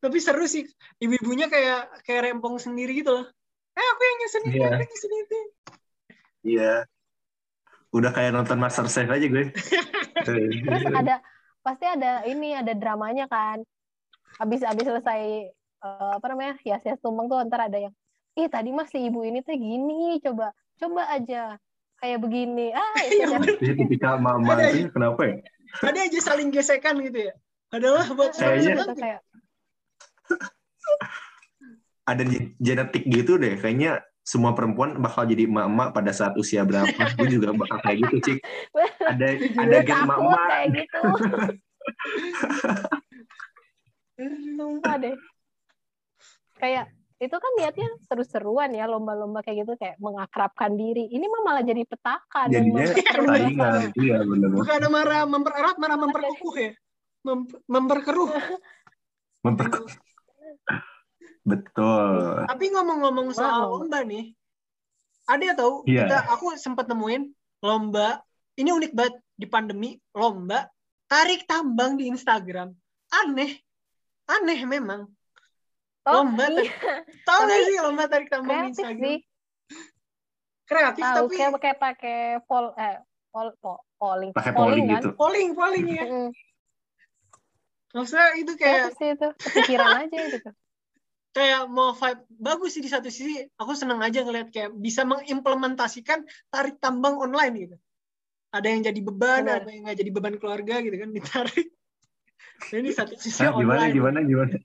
Tapi 0.00 0.16
seru 0.22 0.46
sih. 0.46 0.62
Ibu-ibunya 1.02 1.50
kayak 1.50 2.06
kayak 2.06 2.30
rempong 2.30 2.62
sendiri 2.62 3.02
gitu 3.02 3.10
loh. 3.18 3.26
Eh, 3.74 3.86
aku 3.86 4.02
yang 4.06 4.16
nyusun 4.22 4.42
ini, 4.46 4.54
Iya. 4.56 4.66
aku 4.70 4.78
yang 4.78 4.90
nyusun 4.94 5.12
itu. 5.12 5.38
Iya. 6.46 6.72
Udah 7.90 8.10
kayak 8.10 8.30
nonton 8.30 8.56
Master 8.56 8.86
Chef 8.86 9.06
aja 9.06 9.26
gue. 9.26 9.50
Terus 10.22 10.84
ada 10.90 11.18
pasti 11.60 11.84
ada 11.84 12.22
ini 12.24 12.54
ada 12.54 12.70
dramanya 12.72 13.26
kan. 13.26 13.60
Habis 14.38 14.62
habis 14.62 14.86
selesai 14.86 15.20
eh, 15.80 16.12
apa 16.14 16.26
namanya 16.28 16.54
hias 16.62 16.80
hias 16.80 17.00
tumpeng 17.00 17.26
tuh 17.26 17.42
ntar 17.44 17.66
ada 17.66 17.78
yang 17.80 17.94
ih 18.32 18.46
tadi 18.46 18.70
mas 18.70 18.86
si 18.88 19.02
ibu 19.02 19.20
ini 19.20 19.42
tuh 19.42 19.52
gini 19.52 20.22
coba 20.22 20.54
coba 20.78 21.02
aja 21.10 21.58
kayak 21.98 22.18
begini 22.22 22.70
ah 22.70 22.94
itu 23.10 23.20
Iya, 23.20 23.26
bener. 23.34 23.58
Jadi 23.58 23.74
tipikal 23.76 24.16
mama 24.16 24.54
Ada. 24.54 24.70
itu 24.70 24.88
kenapa 24.88 25.20
ya? 25.26 25.34
Ada 25.82 25.98
aja 26.06 26.18
saling 26.22 26.48
gesekan 26.48 26.94
gitu 27.02 27.26
ya. 27.26 27.34
Adalah 27.70 28.06
buat 28.10 28.30
Kayaknya- 28.32 28.76
Gitu, 28.78 28.94
kayak 28.96 29.20
Ada 32.10 32.22
ge- 32.24 32.54
genetik 32.56 33.04
gitu 33.06 33.36
deh. 33.36 33.54
Kayaknya 33.54 34.02
semua 34.30 34.54
perempuan 34.54 34.94
bakal 35.02 35.26
jadi 35.26 35.50
emak-emak 35.50 35.90
pada 35.90 36.14
saat 36.14 36.38
usia 36.38 36.62
berapa. 36.62 36.94
gue 37.18 37.26
juga 37.26 37.50
bakal 37.50 37.82
kayak 37.82 37.98
gitu, 38.06 38.16
Cik. 38.30 38.38
Ada 39.10 39.26
ada 39.66 39.76
gue 39.82 39.82
gen 39.82 39.98
emak-emak. 40.06 40.46
kayak 40.46 40.66
gitu 40.78 41.00
sumpah 44.60 45.00
deh 45.00 45.16
kayak 46.60 46.92
itu 47.20 47.36
kan 47.36 47.52
niatnya 47.56 47.88
seru-seruan 48.04 48.72
ya 48.72 48.88
lomba-lomba 48.88 49.44
kayak 49.44 49.64
gitu 49.64 49.76
kayak 49.76 49.96
mengakrabkan 50.00 50.72
diri 50.76 51.04
ini 51.08 51.24
mah 51.28 51.40
malah 51.44 51.64
jadi 51.64 51.84
petaka 51.84 52.48
dan 52.48 52.64
Jadinya 52.68 52.84
memperkeruh 52.84 53.26
saingan. 53.28 53.56
suasana. 53.56 53.96
Iya 53.96 54.16
benar. 54.24 54.48
bukan 54.56 54.82
marah 54.88 55.22
mempererat, 55.28 55.76
marah 55.76 55.98
memperkukuh 56.00 56.54
ya. 56.56 56.72
Mem- 57.20 57.60
memperkeruh. 57.68 58.28
Memperku. 59.44 59.88
Betul. 61.50 62.46
Tapi 62.46 62.64
ngomong-ngomong 62.70 63.28
soal 63.30 63.66
Wow. 63.66 63.82
lomba 63.82 64.00
nih, 64.02 64.30
ada 65.26 65.54
tahu 65.54 65.82
Iya. 65.84 66.06
kita 66.06 66.18
aku 66.30 66.54
sempat 66.54 66.86
nemuin 66.86 67.30
lomba 67.60 68.22
ini 68.54 68.70
unik 68.70 68.92
banget 68.94 69.14
di 69.34 69.46
pandemi 69.46 69.90
lomba 70.12 70.70
tarik 71.06 71.44
tambang 71.44 71.98
di 71.98 72.06
Instagram. 72.06 72.70
Aneh, 73.10 73.58
aneh 74.24 74.60
memang. 74.64 75.10
oh 76.00 76.24
lomba 76.24 76.48
iya, 76.48 76.70
Tahu 77.22 77.40
nggak 77.44 77.60
sih 77.60 77.76
lomba 77.78 78.04
tarik 78.06 78.28
tambang 78.30 78.58
di 78.64 78.68
Instagram? 78.72 79.04
sih 79.04 79.16
Kreatif 80.64 81.02
tahu 81.02 81.26
tapi 81.26 81.34
kayak 81.34 81.52
kayak 81.58 81.78
pakai 81.78 82.18
pol 82.46 82.70
eh 82.78 83.02
pol, 83.28 83.50
po- 83.58 83.82
polling 83.98 84.30
Pakai 84.30 84.54
polling 84.54 84.86
polling 84.86 84.86
kan 84.88 85.02
gitu. 85.02 85.10
polling 85.18 85.50
polling 85.52 85.86
ya. 85.90 86.04
Maksudnya 87.90 88.38
itu 88.38 88.52
kreatif 88.54 88.94
kayak 88.94 88.98
sih 88.98 89.08
itu 89.12 89.28
kepikiran 89.34 89.90
aja 89.98 90.18
gitu 90.30 90.50
kayak 91.30 91.70
mau 91.70 91.94
vibe 91.94 92.22
bagus 92.36 92.70
sih 92.74 92.82
di 92.82 92.90
satu 92.90 93.06
sisi. 93.06 93.46
Aku 93.56 93.72
seneng 93.74 94.02
aja 94.02 94.22
ngeliat 94.22 94.50
kayak 94.50 94.74
bisa 94.74 95.06
mengimplementasikan 95.06 96.22
tarik 96.50 96.78
tambang 96.82 97.16
online 97.16 97.54
gitu. 97.56 97.76
Ada 98.50 98.66
yang 98.66 98.82
jadi 98.82 99.00
beban, 99.00 99.46
Benar. 99.46 99.62
ada 99.62 99.70
yang 99.70 99.82
nggak 99.86 99.98
jadi 100.02 100.10
beban 100.10 100.34
keluarga 100.42 100.74
gitu 100.82 100.96
kan 100.98 101.10
ditarik. 101.14 101.66
Nah, 102.60 102.76
ini 102.76 102.90
satu 102.92 103.14
sisi 103.16 103.40
Hah, 103.40 103.54
gimana 103.56 103.88
online. 103.88 103.94
gimana 103.94 104.18
gimana? 104.20 104.56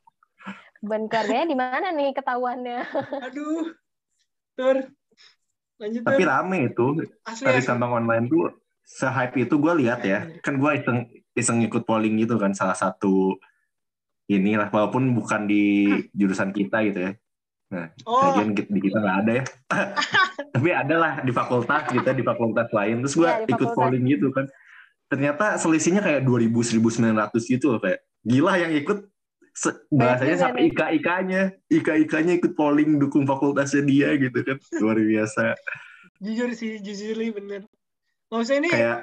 beban 0.86 1.10
keluarganya 1.10 1.46
di 1.50 1.58
mana 1.58 1.88
nih 1.90 2.14
ketahuannya 2.14 2.80
Aduh. 3.26 3.74
Tur. 4.54 4.78
Lanjut 5.82 6.02
Tapi 6.06 6.22
Tur. 6.24 6.30
rame 6.30 6.60
itu 6.72 6.88
Asli, 7.26 7.44
tarik 7.46 7.64
asli. 7.66 7.70
tambang 7.70 7.92
online 7.94 8.26
tuh 8.30 8.54
se-hype 8.86 9.36
itu 9.38 9.56
gue 9.58 9.74
lihat 9.82 10.02
ya. 10.06 10.30
Kan 10.46 10.62
gue 10.62 10.72
iseng 10.78 11.00
iseng 11.34 11.60
ikut 11.66 11.84
polling 11.84 12.16
gitu 12.22 12.38
kan 12.38 12.54
salah 12.54 12.78
satu 12.78 13.36
inilah 14.26 14.74
walaupun 14.74 15.14
bukan 15.14 15.46
di 15.46 15.86
jurusan 16.14 16.50
kita 16.50 16.82
gitu 16.90 17.00
ya. 17.10 17.12
Nah, 17.66 17.90
Oh, 18.06 18.38
di 18.46 18.80
kita 18.80 18.98
nggak 19.02 19.18
ada 19.26 19.32
ya. 19.42 19.44
Tapi 20.56 20.70
ada 20.72 20.96
lah 20.96 21.14
di 21.26 21.34
fakultas 21.34 21.90
kita 21.90 22.14
di 22.14 22.24
fakultas 22.24 22.70
lain. 22.72 23.02
Terus 23.06 23.16
gue 23.18 23.28
Iya, 23.28 23.46
di 23.46 23.52
ikut 23.54 23.70
polling 23.74 24.06
gitu 24.06 24.30
kan. 24.32 24.46
Ternyata 25.10 25.58
selisihnya 25.58 26.02
kayak 26.02 26.26
2000 26.26 26.54
1900 26.54 27.54
gitu 27.54 27.76
loh 27.76 27.82
kayak. 27.82 28.02
Gila 28.26 28.54
yang 28.58 28.74
ikut 28.74 29.10
bahasanya 29.94 30.38
sampai 30.38 30.62
nih. 30.68 30.72
ika-ikanya. 30.74 31.42
Ika-ikanya 31.70 32.34
ikut 32.42 32.54
polling 32.54 32.98
dukung 33.02 33.26
fakultasnya 33.26 33.82
dia 33.86 34.14
gitu 34.18 34.40
kan. 34.46 34.58
Luar 34.82 34.98
biasa. 34.98 35.54
jujur 36.24 36.50
sih, 36.56 36.80
jujur 36.80 37.14
li 37.20 37.30
bener. 37.30 37.68
Maksudnya 38.32 38.60
ini 38.66 38.70
Kayak 38.72 38.98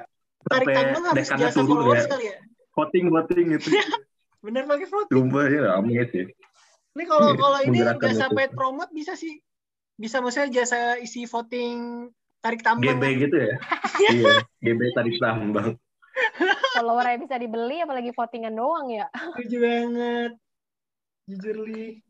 tarik 0.48 0.66
habis 0.74 1.28
dekannya 1.28 1.46
jasa 1.50 1.58
turun 1.61 1.68
followers 1.76 2.04
ya. 2.04 2.11
kali 2.11 2.24
ya. 2.30 2.37
Voting 2.72 3.04
voting 3.12 3.46
gitu. 3.58 3.68
Bener 4.42 4.66
pakai 4.66 4.87
voting. 4.90 5.12
Sumpah 5.14 5.44
ya 5.46 5.61
rame 5.70 6.02
sih. 6.11 6.26
Ini 6.92 7.05
kalau 7.09 7.33
Iya, 7.33 7.38
kalau 7.40 7.59
ini 7.64 7.78
jasa 8.02 8.26
itu. 8.28 8.37
paid 8.37 8.50
promote 8.52 8.92
bisa 8.92 9.14
sih. 9.14 9.38
Bisa 9.96 10.18
maksudnya 10.18 10.50
jasa 10.62 10.98
isi 10.98 11.24
voting 11.24 12.11
tarik 12.42 12.61
tambang. 12.61 12.98
GB 12.98 13.02
gitu 13.31 13.37
ya. 13.38 13.55
iya, 14.11 14.35
GB 14.61 14.81
tarik 14.98 15.16
tambang. 15.22 15.78
followernya 16.76 17.16
bisa 17.24 17.40
dibeli 17.40 17.81
apalagi 17.81 18.12
votingan 18.12 18.52
doang 18.52 18.92
ya 18.92 19.09
Setuju 19.09 19.57
banget. 19.64 20.33
Jujur 21.24 21.57
li. 21.64 22.02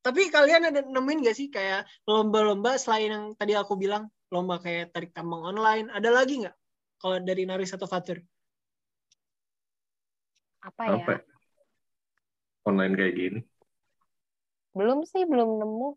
Tapi 0.00 0.28
kalian 0.28 0.68
ada 0.68 0.80
nemuin 0.84 1.24
gak 1.24 1.36
sih 1.36 1.48
kayak 1.48 1.84
lomba-lomba 2.04 2.76
selain 2.76 3.08
yang 3.12 3.24
tadi 3.36 3.52
aku 3.56 3.76
bilang 3.80 4.08
lomba 4.28 4.60
kayak 4.60 4.92
tarik 4.92 5.12
tambang 5.16 5.40
online, 5.44 5.88
ada 5.92 6.08
lagi 6.12 6.40
nggak? 6.44 6.56
Kalau 7.00 7.16
dari 7.20 7.42
Naris 7.48 7.72
atau 7.72 7.88
Fatur? 7.88 8.20
apa 10.60 10.82
ya 10.92 10.96
Apa? 11.00 11.14
Online 12.68 12.94
kayak 12.96 13.14
gini. 13.16 13.40
belum 14.70 15.02
sih 15.02 15.26
belum 15.26 15.58
nemu 15.58 15.88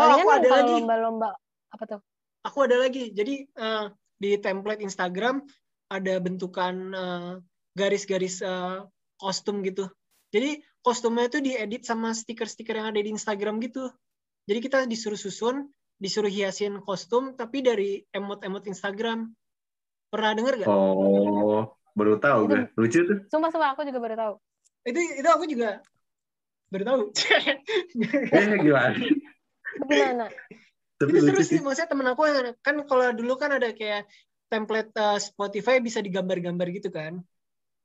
Oh, 0.00 0.08
aku 0.16 0.28
ada 0.32 0.48
lagi. 0.48 0.80
lomba-lomba 0.80 1.30
apa 1.72 1.84
tuh 1.84 2.00
Aku 2.40 2.64
ada 2.64 2.80
lagi. 2.80 3.12
Jadi 3.12 3.44
eh, 3.44 3.84
di 4.16 4.30
template 4.40 4.80
Instagram 4.80 5.44
ada 5.92 6.14
bentukan 6.24 6.74
eh, 6.92 7.32
garis-garis 7.76 8.40
eh, 8.40 8.80
kostum 9.20 9.60
gitu. 9.60 9.92
Jadi 10.32 10.62
kostumnya 10.80 11.28
itu 11.28 11.44
diedit 11.44 11.84
sama 11.84 12.16
stiker-stiker 12.16 12.72
yang 12.80 12.88
ada 12.88 13.00
di 13.00 13.12
Instagram 13.12 13.60
gitu. 13.60 13.92
Jadi 14.48 14.58
kita 14.64 14.78
disuruh 14.88 15.20
susun, 15.20 15.68
disuruh 16.00 16.32
hiasin 16.32 16.80
kostum, 16.80 17.36
tapi 17.36 17.60
dari 17.60 18.00
emot-emot 18.08 18.64
Instagram. 18.64 19.28
Pernah 20.08 20.32
denger 20.32 20.54
gak? 20.64 20.68
Oh, 20.70 21.76
baru 21.92 22.16
tahu 22.16 22.40
gue. 22.48 22.60
Lucu 22.80 23.04
tuh. 23.04 23.18
sumpah 23.28 23.52
sumpah 23.52 23.68
aku 23.76 23.84
juga 23.84 24.00
baru 24.00 24.16
tahu 24.16 24.34
Itu 24.86 24.98
itu 24.98 25.28
aku 25.28 25.44
juga 25.46 25.80
baru 26.70 26.84
tahu. 26.86 27.02
Eh, 28.30 28.56
gimana? 28.62 28.94
gimana 29.80 30.26
Tapi 30.98 31.10
itu 31.10 31.20
seru 31.22 31.40
lucu 31.40 31.46
sih 31.46 31.58
sih. 31.58 31.60
maksudnya 31.62 31.88
temen 31.88 32.06
aku 32.10 32.22
yang 32.26 32.52
kan 32.60 32.76
kalau 32.84 33.06
dulu 33.14 33.34
kan 33.38 33.50
ada 33.54 33.70
kayak 33.72 34.04
template 34.50 34.90
uh, 34.98 35.16
Spotify 35.16 35.78
bisa 35.78 36.02
digambar-gambar 36.02 36.66
gitu 36.74 36.90
kan 36.90 37.22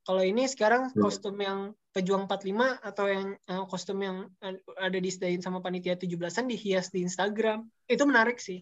kalau 0.06 0.22
ini 0.22 0.46
sekarang 0.46 0.94
Hmm. 0.94 1.02
kostum 1.02 1.36
yang 1.40 1.60
pejuang 1.94 2.26
45 2.26 2.78
atau 2.82 3.06
yang 3.10 3.28
uh, 3.48 3.64
kostum 3.66 3.98
yang 4.02 4.18
uh, 4.42 4.54
ada 4.78 4.98
disediain 4.98 5.42
sama 5.42 5.62
panitia 5.62 5.96
17-an 5.96 6.46
dihias 6.46 6.90
di 6.90 7.06
Instagram 7.06 7.66
itu 7.86 8.04
menarik 8.04 8.38
sih 8.38 8.62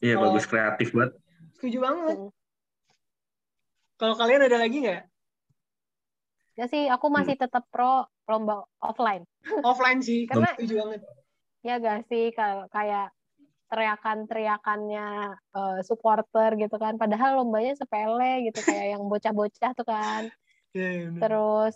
Iya 0.00 0.20
bagus 0.20 0.44
kreatif 0.44 0.92
banget. 0.92 1.12
setuju 1.56 1.78
banget 1.80 2.16
Hmm. 2.18 2.30
kalau 3.96 4.14
kalian 4.18 4.42
ada 4.46 4.58
lagi 4.58 4.76
nggak 4.82 5.02
Ya 6.54 6.70
sih, 6.70 6.86
aku 6.86 7.10
masih 7.10 7.34
tetap 7.34 7.66
pro 7.70 8.06
lomba 8.30 8.62
offline. 8.78 9.26
offline 9.68 10.00
sih 10.00 10.24
Karena 10.24 10.54
setuju 10.54 10.74
banget 10.86 11.00
ya 11.64 11.80
gak 11.80 12.04
sih 12.12 12.28
kalau 12.36 12.68
kayak 12.68 13.08
teriakan-teriakannya 13.72 15.08
eh, 15.34 15.78
supporter 15.82 16.54
gitu 16.60 16.76
kan. 16.76 17.00
Padahal 17.00 17.40
lombanya 17.42 17.74
sepele 17.74 18.44
gitu 18.46 18.60
kayak 18.60 18.94
yang 18.94 19.02
bocah-bocah 19.08 19.72
tuh 19.72 19.86
kan. 19.88 20.28
Iya, 20.76 21.10
bener. 21.10 21.20
Terus 21.24 21.74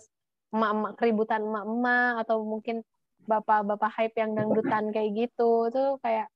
emak-emak 0.53 0.93
keributan 0.95 1.41
emak-emak 1.49 2.13
atau 2.23 2.45
mungkin 2.45 2.85
bapak-bapak 3.25 3.91
hype 3.99 4.15
yang 4.17 4.31
dangdutan 4.37 4.89
kayak 4.95 5.11
gitu 5.13 5.69
tuh 5.69 5.99
kayak 6.01 6.29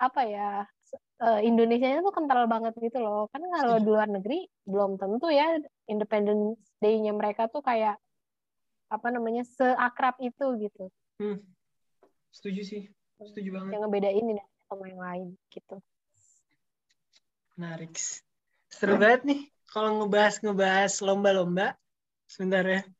apa 0.00 0.20
ya 0.26 0.52
eh, 1.22 1.40
Indonesia 1.46 2.02
tuh 2.02 2.14
kental 2.14 2.48
banget 2.50 2.74
gitu 2.80 2.98
loh. 3.00 3.28
Kan 3.32 3.42
kalau 3.46 3.76
di 3.80 3.88
luar 3.88 4.08
negeri 4.08 4.46
belum 4.68 5.00
tentu 5.00 5.28
ya 5.32 5.56
Independence 5.88 6.60
Day-nya 6.82 7.12
mereka 7.16 7.48
tuh 7.48 7.64
kayak 7.64 7.96
apa 8.86 9.08
namanya 9.10 9.42
seakrab 9.42 10.16
itu 10.22 10.46
gitu. 10.62 10.84
Hmm. 11.18 11.40
setuju 12.30 12.62
sih. 12.62 12.82
Setuju 13.16 13.48
banget. 13.56 13.70
Yang 13.76 13.82
ngebedain 13.88 14.18
Indonesia 14.20 14.64
sama 14.68 14.84
yang 14.86 15.00
lain 15.00 15.28
gitu. 15.48 15.76
Menarik. 17.56 17.96
Seru 18.68 19.00
banget 19.00 19.24
nih 19.24 19.40
kalau 19.72 20.04
ngebahas 20.04 20.36
ngebahas 20.44 20.92
lomba-lomba. 21.00 21.76
Sebentar 22.28 22.66
ya. 22.66 22.82
iya 22.82 22.95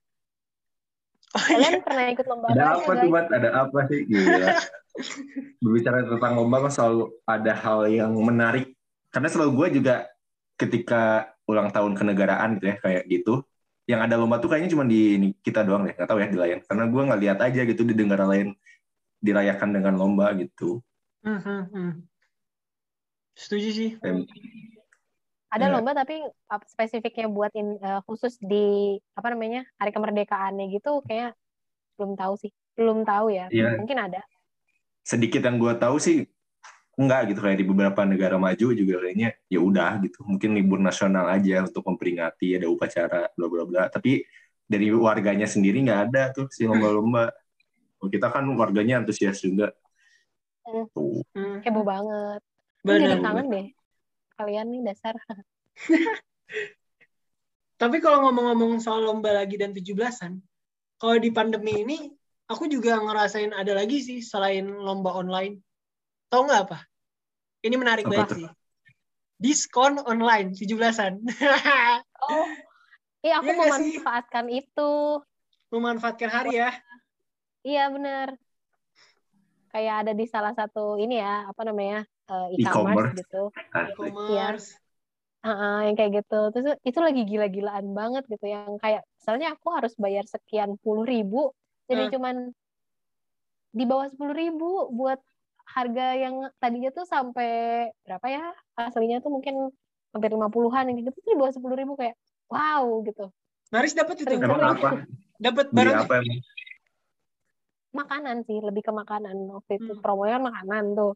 kalian 1.39 1.75
pernah 1.85 2.05
ikut 2.13 2.27
lomba 2.27 2.47
Ada 2.53 2.65
apa 2.65 2.79
apa 2.81 2.91
ya 2.93 3.01
tuh, 3.03 3.11
Mat? 3.11 3.27
Ada 3.33 3.49
apa 3.53 3.79
sih? 3.89 4.01
Gila. 4.09 4.49
Berbicara 5.63 5.99
tentang 6.09 6.33
lomba 6.41 6.57
kan 6.67 6.73
selalu 6.73 7.03
ada 7.29 7.53
hal 7.53 7.79
yang 7.91 8.13
menarik. 8.17 8.73
Karena 9.13 9.29
selalu 9.29 9.51
gue 9.55 9.67
juga 9.81 9.95
ketika 10.57 11.33
ulang 11.47 11.69
tahun 11.71 11.95
kenegaraan 11.95 12.59
gitu 12.59 12.67
ya, 12.73 12.77
kayak 12.81 13.03
gitu, 13.07 13.45
yang 13.87 14.03
ada 14.03 14.19
lomba 14.19 14.43
tuh 14.43 14.51
kayaknya 14.51 14.73
cuma 14.75 14.85
di 14.89 15.21
ini, 15.21 15.29
kita 15.41 15.63
doang 15.63 15.87
deh, 15.87 15.95
nggak 15.95 16.09
tahu 16.09 16.19
ya 16.19 16.29
di 16.29 16.39
lain. 16.39 16.59
Karena 16.65 16.85
gue 16.91 17.03
nggak 17.07 17.21
lihat 17.23 17.39
aja 17.45 17.61
gitu 17.63 17.83
di 17.87 17.95
negara 17.95 18.25
lain 18.27 18.57
dirayakan 19.21 19.71
dengan 19.73 19.95
lomba 19.95 20.33
gitu. 20.37 20.81
Hmm, 21.27 21.43
hmm, 21.43 21.63
hmm. 21.75 21.93
setuju 23.35 23.69
sih 23.75 23.91
Dan 23.99 24.23
ada 25.57 25.67
Ya. 25.69 25.73
lomba 25.73 25.97
tapi 25.97 26.21
spesifiknya 26.69 27.33
buat 27.33 27.49
in- 27.57 27.81
uh, 27.81 28.05
khusus 28.05 28.37
di 28.37 29.01
apa 29.17 29.33
namanya 29.33 29.65
hari 29.81 29.89
kemerdekaannya 29.91 30.69
gitu 30.69 31.01
kayak 31.09 31.33
belum 31.97 32.13
tahu 32.13 32.37
sih. 32.37 32.53
Belum 32.77 33.09
tahu 33.09 33.33
ya. 33.33 33.49
Iya. 33.49 33.81
mungkin 33.81 33.97
ada. 33.97 34.21
Sedikit 35.01 35.41
yang 35.41 35.57
gue 35.57 35.73
tahu 35.81 35.97
sih 35.97 36.29
enggak 37.01 37.33
gitu. 37.33 37.41
Kayak 37.41 37.59
di 37.65 37.67
beberapa 37.67 38.05
negara 38.05 38.37
maju 38.37 38.67
juga 38.77 39.01
kayaknya 39.01 39.33
ya 39.49 39.61
udah 39.65 40.05
gitu. 40.05 40.21
Mungkin 40.29 40.53
libur 40.53 40.77
nasional 40.77 41.25
aja 41.33 41.65
untuk 41.65 41.83
memperingati 41.89 42.61
ada 42.61 42.69
upacara 42.69 43.33
bla 43.33 43.47
bla 43.49 43.65
bla. 43.65 43.83
Tapi 43.89 44.21
dari 44.67 44.93
warganya 44.93 45.49
sendiri 45.49 45.81
nggak 45.81 46.01
ada 46.13 46.23
tuh 46.37 46.53
si 46.53 46.69
lomba-lomba. 46.69 47.33
Oh, 47.97 48.13
kita 48.13 48.29
kan 48.29 48.45
warganya 48.61 49.01
antusias 49.01 49.41
juga. 49.41 49.73
Hmm. 50.67 50.85
tuh. 50.93 51.23
Hmm, 51.33 51.63
heboh 51.65 51.87
banget. 51.87 52.41
Benar 52.85 53.19
kangen 53.25 53.47
deh 53.49 53.67
kalian 54.37 54.69
nih 54.73 54.83
dasar. 54.93 55.17
Tapi 57.81 57.97
kalau 58.01 58.25
ngomong-ngomong 58.29 58.81
soal 58.81 59.05
lomba 59.05 59.37
lagi 59.37 59.61
dan 59.61 59.77
17-an 59.77 60.41
kalau 60.97 61.17
di 61.21 61.29
pandemi 61.29 61.85
ini 61.85 62.09
aku 62.49 62.65
juga 62.73 62.97
ngerasain 62.97 63.53
ada 63.53 63.77
lagi 63.77 64.01
sih 64.01 64.25
selain 64.25 64.65
lomba 64.65 65.13
online. 65.13 65.61
Tau 66.33 66.49
nggak 66.49 66.63
apa? 66.69 66.79
Ini 67.61 67.77
menarik 67.77 68.09
Apa 68.09 68.13
banget 68.25 68.29
sih. 68.33 68.49
Diskon 69.37 70.01
online 70.01 70.57
17-an 70.57 71.21
oh 72.25 72.49
iya 73.21 73.45
aku 73.45 73.53
Iya 73.53 73.53
nggak 73.53 73.73
sih? 73.77 74.01
memanfaatkan 74.01 74.47
itu. 74.49 74.93
Memanfaatkan 75.69 76.31
hari 76.33 76.57
ya. 76.57 76.73
Iya 77.61 77.93
bener. 77.93 78.29
Kayak 79.69 79.95
ada 80.09 80.13
di 80.17 80.25
salah 80.25 80.57
satu 80.57 80.97
ini 80.97 81.21
ya 81.21 81.45
apa 81.53 81.63
namanya 81.69 82.09
uh, 82.31 82.49
e-commerce. 82.55 83.15
gitu. 83.19 83.43
Asik. 83.73 83.93
e-commerce. 83.93 84.69
Heeh, 85.47 85.79
yang 85.87 85.95
kayak 85.95 86.13
gitu. 86.23 86.41
Terus 86.51 86.67
itu 86.83 86.99
lagi 86.99 87.23
gila-gilaan 87.23 87.87
banget 87.95 88.27
gitu 88.27 88.47
yang 88.51 88.79
kayak 88.83 89.07
misalnya 89.23 89.55
aku 89.55 89.69
harus 89.75 89.93
bayar 89.99 90.25
sekian 90.27 90.75
puluh 90.83 91.03
ribu 91.07 91.51
jadi 91.87 92.11
Hmm. 92.11 92.13
cuman 92.19 92.37
di 93.77 93.85
bawah 93.87 94.07
sepuluh 94.11 94.35
ribu 94.35 94.91
buat 94.91 95.21
harga 95.67 96.07
yang 96.15 96.35
tadinya 96.63 96.91
tuh 96.95 97.07
sampai 97.07 97.87
berapa 98.07 98.27
ya 98.27 98.45
aslinya 98.79 99.19
tuh 99.19 99.35
mungkin 99.35 99.71
hampir 100.15 100.31
lima 100.33 100.49
puluhan 100.49 100.89
yang 100.89 100.97
gitu 101.03 101.11
tuh 101.13 101.23
di 101.27 101.37
bawah 101.37 101.53
sepuluh 101.53 101.77
ribu 101.79 101.93
kayak 101.99 102.15
wow 102.51 103.03
gitu. 103.03 103.31
Naris 103.75 103.95
dapat 103.99 104.23
itu? 104.23 104.31
Emang 104.31 104.63
apa? 104.63 105.03
Dapat 105.43 105.67
barang 105.75 105.97
apa 106.07 106.13
emang? 106.23 106.39
Makanan 107.93 108.37
sih 108.47 108.59
lebih 108.63 108.83
ke 108.87 108.93
makanan. 108.95 109.37
Waktu 109.53 109.83
itu 109.83 109.91
Hmm. 109.95 110.03
promonya 110.03 110.39
kan 110.39 110.45
makanan 110.49 110.85
tuh 110.97 111.13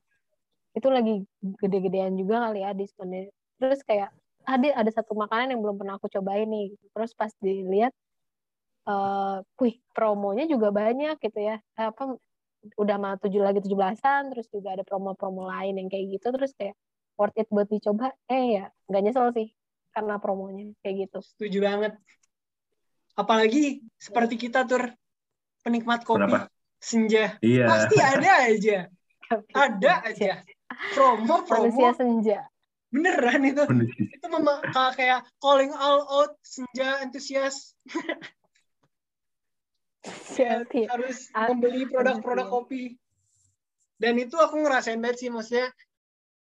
itu 0.75 0.89
lagi 0.89 1.15
gede-gedean 1.43 2.15
juga 2.15 2.47
kali 2.47 2.63
ya 2.63 2.71
diskonnya 2.73 3.31
terus 3.59 3.83
kayak 3.83 4.15
ada 4.49 4.69
ada 4.77 4.91
satu 4.91 5.13
makanan 5.13 5.53
yang 5.53 5.61
belum 5.61 5.77
pernah 5.81 5.97
aku 6.01 6.09
cobain 6.09 6.49
nih. 6.49 6.73
Terus 6.93 7.13
pas 7.13 7.33
dilihat 7.39 7.93
eh 8.89 9.37
wih 9.61 9.77
promonya 9.93 10.49
juga 10.49 10.73
banyak 10.73 11.21
gitu 11.21 11.39
ya. 11.41 11.61
Apa 11.77 12.17
udah 12.77 12.97
mau 13.01 13.17
tujuh 13.17 13.41
lagi 13.41 13.65
tujuh 13.65 13.77
belasan 13.77 14.33
terus 14.35 14.49
juga 14.53 14.77
ada 14.77 14.85
promo-promo 14.85 15.49
lain 15.49 15.81
yang 15.81 15.89
kayak 15.93 16.19
gitu. 16.19 16.27
Terus 16.33 16.53
kayak 16.57 16.75
worth 17.15 17.37
it 17.37 17.49
buat 17.53 17.69
dicoba? 17.69 18.13
Eh 18.27 18.61
ya 18.61 18.65
nggak 18.89 19.03
nyesel 19.05 19.31
sih 19.37 19.49
karena 19.93 20.17
promonya 20.19 20.73
kayak 20.81 21.09
gitu. 21.09 21.19
Setuju 21.37 21.59
banget. 21.63 21.93
Apalagi 23.15 23.85
seperti 24.01 24.41
kita 24.41 24.65
tur. 24.65 24.89
Penikmat 25.61 26.09
kopi 26.09 26.25
Kenapa? 26.25 26.49
senja. 26.81 27.37
Iya. 27.45 27.69
Pasti 27.69 27.97
ada 28.01 28.33
aja. 28.49 28.79
Ada 29.55 29.93
aja 30.11 30.43
promo 30.93 31.45
manusia 31.45 31.93
promo. 31.93 31.93
senja. 31.93 32.41
Beneran 32.91 33.43
itu. 33.45 33.63
Sih. 33.63 34.07
itu 34.11 34.27
mema- 34.27 34.63
ka- 34.67 34.95
kayak 34.95 35.23
calling 35.39 35.71
all 35.71 36.03
out 36.03 36.33
senja 36.43 36.99
antusias. 37.01 37.77
Harus 40.89 41.29
Ah, 41.31 41.53
membeli 41.53 41.85
produk-produk 41.87 42.49
kopi. 42.49 42.97
Dan 44.01 44.17
itu 44.17 44.33
aku 44.35 44.57
ngerasain 44.59 44.97
banget 44.97 45.21
sih 45.21 45.29
maksudnya 45.29 45.69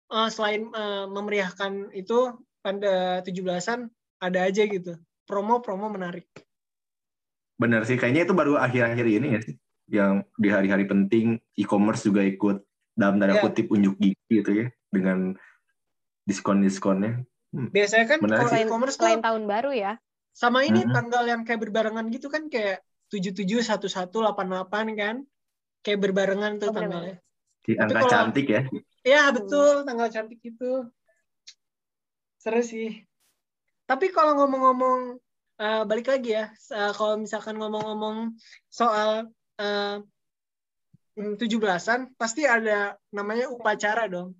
eh, 0.07 0.29
selain 0.29 0.69
eh, 0.69 1.05
memeriahkan 1.09 1.89
itu 1.91 2.37
pada 2.61 3.25
17-an 3.25 3.89
ada 4.19 4.39
aja 4.45 4.63
gitu. 4.63 4.93
Promo-promo 5.25 5.89
menarik. 5.89 6.29
Bener 7.57 7.83
sih 7.83 7.97
kayaknya 7.97 8.23
itu 8.23 8.37
baru 8.37 8.55
akhir-akhir 8.55 9.05
ini 9.09 9.27
ya 9.33 9.41
sih 9.41 9.55
yang 9.87 10.13
di 10.35 10.51
hari-hari 10.51 10.83
penting 10.85 11.39
e-commerce 11.55 12.05
juga 12.05 12.21
ikut 12.21 12.61
dalam 12.97 13.21
tanda 13.21 13.37
Iya. 13.37 13.43
kutip 13.45 13.69
unjuk 13.69 13.95
gigi 14.01 14.17
gitu 14.27 14.51
ya 14.51 14.67
dengan 14.89 15.37
diskon-diskonnya. 16.25 17.23
Biasanya 17.53 18.05
kan 18.09 18.17
Menarik 18.19 18.49
kalau 18.49 18.59
e-commerce 18.59 18.97
selain 18.97 19.21
tuh 19.21 19.25
tahun 19.31 19.43
baru 19.45 19.71
ya. 19.71 19.93
sama 20.33 20.61
ini 20.61 20.85
Mhm. 20.85 20.93
tanggal 20.93 21.23
yang 21.25 21.41
kayak 21.41 21.65
berbarengan 21.65 22.05
gitu 22.13 22.29
kan 22.29 22.45
kayak 22.45 22.85
77 23.09 23.57
11 23.57 24.05
88 24.05 24.93
kan. 24.93 25.25
Kayak 25.81 25.99
berbarengan 26.05 26.61
tuh 26.61 26.69
Oh, 26.69 26.75
tanggalnya. 26.77 27.17
Di 27.65 27.73
Tapi 27.73 27.81
angka 27.81 27.97
kalau- 27.97 28.11
cantik 28.13 28.45
ya. 28.45 28.61
Ya 29.01 29.23
betul 29.33 29.81
tanggal 29.81 30.09
cantik 30.13 30.37
itu. 30.43 30.85
Seru 32.37 32.61
sih. 32.61 33.01
Tapi 33.85 34.11
kalau 34.11 34.37
ngomong-ngomong 34.37 35.17
eh, 35.57 35.81
balik 35.89 36.05
lagi 36.05 36.37
ya 36.37 36.53
eh, 36.53 36.91
kalau 36.93 37.17
misalkan 37.17 37.57
ngomong-ngomong 37.57 38.37
soal 38.69 39.25
eh, 39.57 39.97
mm, 39.97 40.05
17-an 41.17 42.13
pasti 42.13 42.45
ada 42.45 42.93
namanya 43.09 43.49
upacara 43.49 44.05
dong 44.05 44.37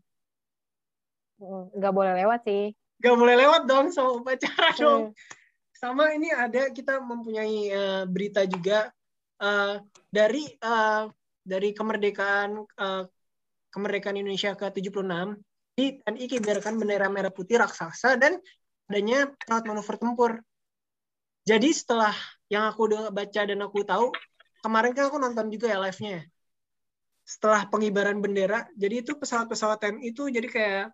Mm, 1.37 1.69
nggak 1.77 1.93
boleh 1.93 2.13
lewat 2.17 2.39
sih 2.49 2.73
gak 2.97 3.13
boleh 3.13 3.35
lewat 3.37 3.69
dong 3.69 3.93
sama 3.93 4.09
upacara 4.17 4.73
dong 4.73 5.13
Hmm. 5.13 5.13
sama 5.77 6.09
ini 6.17 6.33
ada 6.33 6.73
kita 6.73 6.97
mempunyai 6.97 7.69
eh, 7.69 8.03
berita 8.09 8.41
juga 8.49 8.89
eh, 9.37 9.77
dari 10.09 10.49
eh, 10.49 11.03
dari 11.45 11.69
kemerdekaan 11.77 12.49
eh, 12.57 13.03
kemerdekaan 13.69 14.17
Indonesia 14.17 14.57
ke-76 14.57 15.37
di 15.77 16.01
TNI 16.01 16.25
kibarkan 16.25 16.73
bendera 16.81 17.05
merah 17.13 17.29
putih 17.29 17.61
raksasa 17.61 18.17
dan 18.17 18.41
adanya 18.89 19.29
pesawat 19.37 19.63
manuver 19.69 19.95
tempur. 20.01 20.31
Jadi 21.45 21.69
setelah 21.69 22.17
yang 22.49 22.65
aku 22.65 22.89
udah 22.89 23.13
baca 23.13 23.41
dan 23.45 23.61
aku 23.61 23.85
tahu 23.85 24.09
kemarin 24.65 24.97
kan 24.97 25.13
aku 25.13 25.21
nonton 25.21 25.53
juga 25.53 25.69
ya 25.69 25.77
live-nya. 25.77 26.25
Setelah 27.27 27.67
pengibaran 27.67 28.23
bendera 28.23 28.63
jadi 28.79 29.03
itu 29.03 29.19
pesawat-pesawat 29.19 29.83
TNI 29.83 30.15
itu 30.15 30.31
jadi 30.31 30.47
kayak 30.47 30.85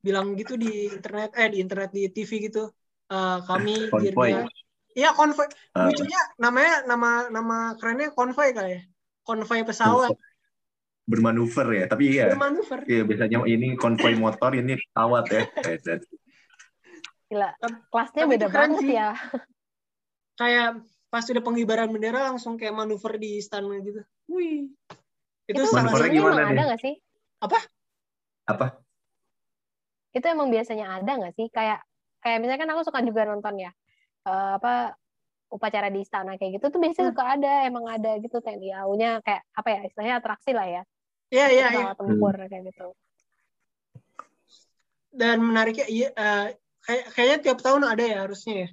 bilang 0.00 0.32
gitu 0.32 0.56
di 0.56 0.88
internet 0.88 1.36
eh 1.36 1.52
di 1.52 1.58
internet 1.60 1.92
di 1.92 2.08
TV 2.08 2.48
gitu 2.48 2.72
eh, 3.12 3.38
kami 3.44 3.76
Konvoy. 3.92 4.48
Iya 4.96 5.12
konvoy 5.14 5.46
Ah. 5.76 5.86
lucunya 5.86 6.18
namanya 6.40 6.82
nama 6.88 7.10
nama 7.30 7.56
kerennya 7.76 8.10
konvoy 8.16 8.50
kali 8.50 8.70
ya 8.74 8.82
konvoy 9.22 9.60
pesawat 9.62 10.10
bermanuver 11.04 11.66
ya 11.70 11.84
tapi 11.86 12.16
iya 12.16 12.32
bermanuver 12.32 12.82
iya 12.88 13.04
biasanya 13.04 13.44
ini 13.46 13.76
konvoy 13.76 14.16
motor 14.16 14.56
ini 14.56 14.74
pesawat 14.74 15.24
ya 15.30 15.42
Headset. 15.68 16.00
Gila, 17.28 17.52
kelasnya 17.92 18.24
tapi 18.24 18.32
beda 18.40 18.48
banget 18.48 18.80
sih. 18.80 18.96
ya. 18.96 19.12
kayak 20.34 20.80
pas 21.12 21.24
udah 21.28 21.44
pengibaran 21.44 21.92
bendera 21.92 22.32
langsung 22.32 22.56
kayak 22.56 22.72
manuver 22.72 23.20
di 23.20 23.36
istana 23.36 23.76
gitu 23.84 24.00
wih 24.32 24.72
itu, 25.48 25.66
salah 25.68 25.88
biasanya 25.88 26.12
gimana 26.12 26.34
emang 26.36 26.44
nih? 26.44 26.52
ada 26.52 26.62
nggak 26.68 26.80
sih? 26.84 26.94
apa 28.48 28.66
Itu 30.16 30.26
emang 30.28 30.48
biasanya 30.52 30.86
ada 31.00 31.12
nggak 31.20 31.34
sih? 31.36 31.46
Kayak 31.52 31.80
kayak 32.24 32.38
misalnya 32.42 32.60
kan 32.66 32.70
aku 32.74 32.82
suka 32.88 33.00
juga 33.06 33.22
nonton 33.30 33.54
ya 33.62 33.70
eh, 34.26 34.52
apa 34.58 34.92
upacara 35.48 35.88
di 35.88 36.04
istana 36.04 36.36
kayak 36.36 36.60
gitu 36.60 36.66
tuh 36.68 36.80
biasanya 36.82 37.08
Hmm. 37.08 37.12
suka 37.16 37.24
ada 37.38 37.52
emang 37.64 37.84
ada 37.88 38.10
gitu 38.20 38.36
TNI 38.44 38.68
AU-nya 38.84 39.10
kayak 39.24 39.42
apa 39.56 39.68
ya 39.72 39.78
istilahnya 39.88 40.14
atraksi 40.20 40.50
lah 40.52 40.66
ya 40.68 40.82
iya 41.32 41.46
iya 41.52 41.66
iya 41.72 41.86
tempur 41.96 42.34
kayak 42.36 42.62
gitu. 42.68 42.92
dan 45.08 45.40
menariknya 45.40 45.86
iya 45.88 46.08
eh, 46.12 46.46
kayak 46.84 47.04
kayaknya 47.16 47.38
tiap 47.48 47.58
tahun 47.64 47.82
ada 47.88 48.04
ya 48.04 48.16
harusnya 48.28 48.54
ya 48.64 48.68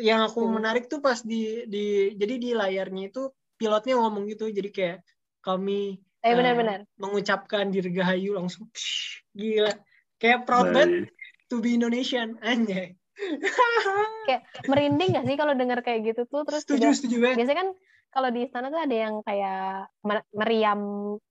yang 0.00 0.20
aku 0.26 0.40
Hmm. 0.42 0.58
menarik 0.58 0.88
tuh 0.90 0.98
pas 1.04 1.20
di 1.22 1.68
di 1.68 2.16
jadi 2.16 2.34
di 2.40 2.50
layarnya 2.56 3.02
itu 3.12 3.30
pilotnya 3.60 3.94
ngomong 4.00 4.26
gitu 4.32 4.48
jadi 4.48 4.70
kayak 4.72 4.98
kami 5.40 6.00
Eh 6.20 6.32
Eh, 6.32 6.36
benar-benar. 6.36 6.84
mengucapkan 7.00 7.72
dirgahayu 7.72 8.36
langsung 8.36 8.68
psh, 8.68 9.24
gila. 9.32 9.72
Kayak 10.20 10.44
proud 10.44 10.68
banget 10.68 11.08
to 11.48 11.64
be 11.64 11.72
Indonesian 11.72 12.36
anjay. 12.44 12.92
Kayak 14.28 14.44
merinding 14.68 15.16
gak 15.16 15.24
sih 15.24 15.36
kalau 15.40 15.56
dengar 15.56 15.80
kayak 15.80 16.12
gitu 16.12 16.28
tuh? 16.28 16.44
Terus 16.44 16.60
setuju 16.64 16.92
juga 16.92 16.96
setuju 16.96 17.16
banget. 17.24 17.36
biasanya 17.40 17.58
kan 17.58 17.68
kalau 18.12 18.28
di 18.28 18.40
istana 18.44 18.68
tuh 18.68 18.80
ada 18.84 18.96
yang 18.96 19.14
kayak 19.24 19.88
mer- 20.04 20.28
meriam 20.36 20.80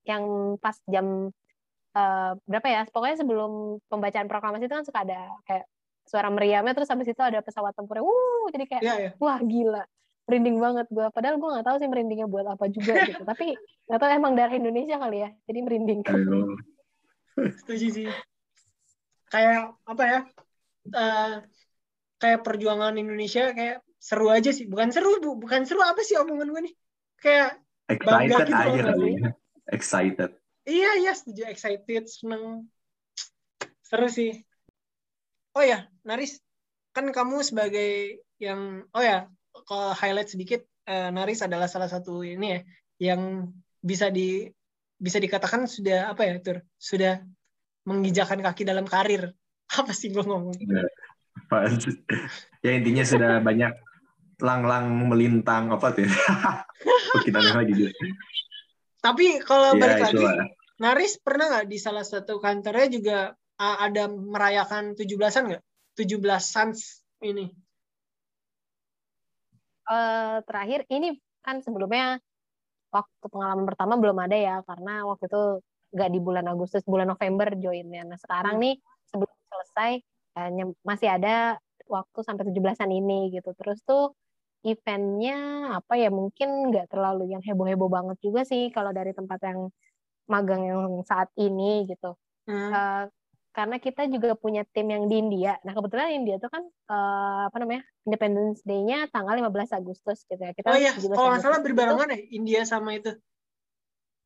yang 0.02 0.24
pas 0.58 0.74
jam 0.90 1.30
eh, 1.94 2.32
berapa 2.50 2.66
ya? 2.66 2.80
Pokoknya 2.90 3.16
sebelum 3.22 3.78
pembacaan 3.86 4.26
proklamasi 4.26 4.66
itu 4.66 4.74
kan 4.74 4.86
suka 4.86 5.06
ada 5.06 5.30
kayak 5.46 5.70
suara 6.02 6.26
meriamnya 6.34 6.74
terus 6.74 6.90
habis 6.90 7.06
itu 7.06 7.22
ada 7.22 7.38
pesawat 7.46 7.78
tempurnya 7.78 8.02
wuh 8.02 8.50
jadi 8.50 8.66
kayak 8.66 8.82
Iya 8.82 8.94
ya. 8.98 9.10
Wah 9.22 9.38
gila 9.38 9.86
merinding 10.30 10.62
banget 10.62 10.86
gue 10.86 11.06
padahal 11.10 11.42
gue 11.42 11.50
nggak 11.50 11.66
tahu 11.66 11.76
sih 11.82 11.90
merindingnya 11.90 12.30
buat 12.30 12.46
apa 12.46 12.70
juga 12.70 13.02
gitu. 13.02 13.26
Tapi 13.26 13.58
nggak 13.90 13.98
tahu 13.98 14.10
emang 14.14 14.32
darah 14.38 14.54
Indonesia 14.54 14.96
kali 15.02 15.26
ya 15.26 15.30
jadi 15.50 15.58
merinding. 15.66 16.00
Aduh. 16.06 16.54
setuju 17.58 17.86
sih. 17.90 18.08
Kayak 19.26 19.74
apa 19.82 20.04
ya 20.06 20.20
eh, 20.94 21.34
kayak 22.22 22.40
perjuangan 22.46 22.94
Indonesia 22.94 23.50
kayak 23.50 23.82
seru 23.98 24.30
aja 24.30 24.54
sih. 24.54 24.70
Bukan 24.70 24.94
seru 24.94 25.18
bu. 25.18 25.34
Bukan 25.42 25.66
seru 25.66 25.82
apa 25.82 26.00
sih 26.06 26.14
omongan 26.14 26.54
gue 26.54 26.62
nih? 26.70 26.74
Kayak 27.18 27.50
Bangga 27.90 28.46
excited 28.46 28.46
gitu 28.46 28.62
aja 28.62 28.82
kali 28.94 29.08
ya. 29.10 29.30
Excited. 29.74 30.30
Iya 30.70 30.90
iya 31.02 31.12
setuju. 31.18 31.42
Excited 31.50 32.04
seneng. 32.06 32.70
Seru 33.82 34.06
sih. 34.06 34.38
Oh 35.58 35.66
ya 35.66 35.90
Naris. 36.06 36.38
Kan 36.94 37.10
kamu 37.10 37.42
sebagai 37.42 38.22
yang 38.40 38.86
oh 38.94 39.02
ya 39.04 39.26
ke 39.52 39.80
highlight 39.98 40.30
sedikit 40.30 40.62
eh, 40.86 41.10
Naris 41.10 41.42
adalah 41.44 41.66
salah 41.66 41.90
satu 41.90 42.22
ini 42.22 42.46
ya 42.56 42.60
yang 43.10 43.50
bisa 43.80 44.12
di 44.12 44.44
bisa 45.00 45.16
dikatakan 45.16 45.64
sudah 45.64 46.12
apa 46.12 46.28
ya 46.28 46.34
tur 46.44 46.58
sudah 46.76 47.24
menginjakan 47.88 48.44
kaki 48.44 48.68
dalam 48.68 48.84
karir 48.84 49.32
apa 49.80 49.92
sih 49.96 50.12
gue 50.12 50.22
ngomong 50.22 50.54
sih? 50.54 50.66
ya 52.60 52.70
intinya 52.76 53.04
sudah 53.06 53.40
banyak 53.48 53.72
lang-lang 54.40 54.88
melintang 55.04 55.68
apa 55.68 55.92
tuh 55.92 56.08
ya? 56.08 56.12
Aneh 57.36 57.54
lagi 57.54 57.72
dia. 57.76 57.90
tapi 59.04 59.36
kalau 59.44 59.76
Ya, 59.76 59.80
balik 59.80 60.00
lagi. 60.00 60.24
Naris 60.80 61.20
pernah 61.20 61.52
nggak 61.52 61.68
di 61.68 61.76
salah 61.76 62.04
satu 62.08 62.40
kantornya 62.40 62.88
juga 62.88 63.18
uh, 63.60 63.76
ada 63.84 64.08
merayakan 64.08 64.96
17-an 64.96 65.44
nggak 65.52 65.62
17 66.00 66.24
Suns 66.40 67.04
ini 67.20 67.52
Eh, 69.90 70.36
terakhir 70.46 70.86
ini 70.86 71.18
kan 71.42 71.58
sebelumnya 71.66 72.22
waktu 72.94 73.26
pengalaman 73.26 73.66
pertama 73.66 73.94
belum 73.98 74.18
ada 74.22 74.36
ya 74.38 74.56
karena 74.62 75.02
waktu 75.06 75.26
itu 75.26 75.42
nggak 75.90 76.10
di 76.14 76.20
bulan 76.22 76.46
Agustus 76.46 76.82
bulan 76.86 77.10
November 77.10 77.50
joinnya 77.58 78.06
nah 78.06 78.18
sekarang 78.18 78.58
Hmm. 78.58 78.62
nih 78.62 78.74
sebelum 79.10 79.34
selesai 79.50 79.90
nyem- 80.54 80.78
masih 80.86 81.08
ada 81.10 81.58
waktu 81.90 82.18
sampai 82.22 82.46
17-an 82.46 82.90
ini 82.94 83.34
gitu 83.34 83.50
terus 83.58 83.82
tuh 83.82 84.14
eventnya 84.62 85.34
apa 85.82 85.98
ya 85.98 86.08
mungkin 86.14 86.70
nggak 86.70 86.86
terlalu 86.92 87.34
yang 87.34 87.42
heboh-heboh 87.42 87.90
banget 87.90 88.16
juga 88.22 88.46
sih 88.46 88.70
kalau 88.70 88.94
dari 88.94 89.10
tempat 89.10 89.38
yang 89.42 89.60
magang 90.30 90.62
yang 90.66 90.82
saat 91.06 91.30
ini 91.34 91.90
gitu 91.90 92.14
Hmm. 92.48 92.72
Eh, 92.74 93.02
karena 93.50 93.76
kita 93.76 94.06
juga 94.06 94.38
punya 94.38 94.62
tim 94.70 94.86
yang 94.86 95.10
di 95.10 95.18
India. 95.18 95.58
Nah, 95.66 95.74
kebetulan 95.74 96.14
India 96.14 96.38
tuh 96.38 96.46
kan 96.48 96.62
eh, 96.64 97.40
apa 97.50 97.56
namanya? 97.58 97.82
Independence 98.06 98.62
Day-nya 98.62 99.10
tanggal 99.10 99.34
15 99.34 99.74
Agustus 99.74 100.22
gitu 100.24 100.38
ya. 100.38 100.54
Kita 100.54 100.70
oh 100.70 100.78
iya 100.78 100.94
17 100.94 101.10
kalau 101.10 101.28
nggak 101.34 101.42
salah 101.42 101.60
berbarengan 101.60 102.08
ya 102.14 102.18
India 102.30 102.60
sama 102.62 102.94
itu 102.94 103.10
itu- 103.10 103.22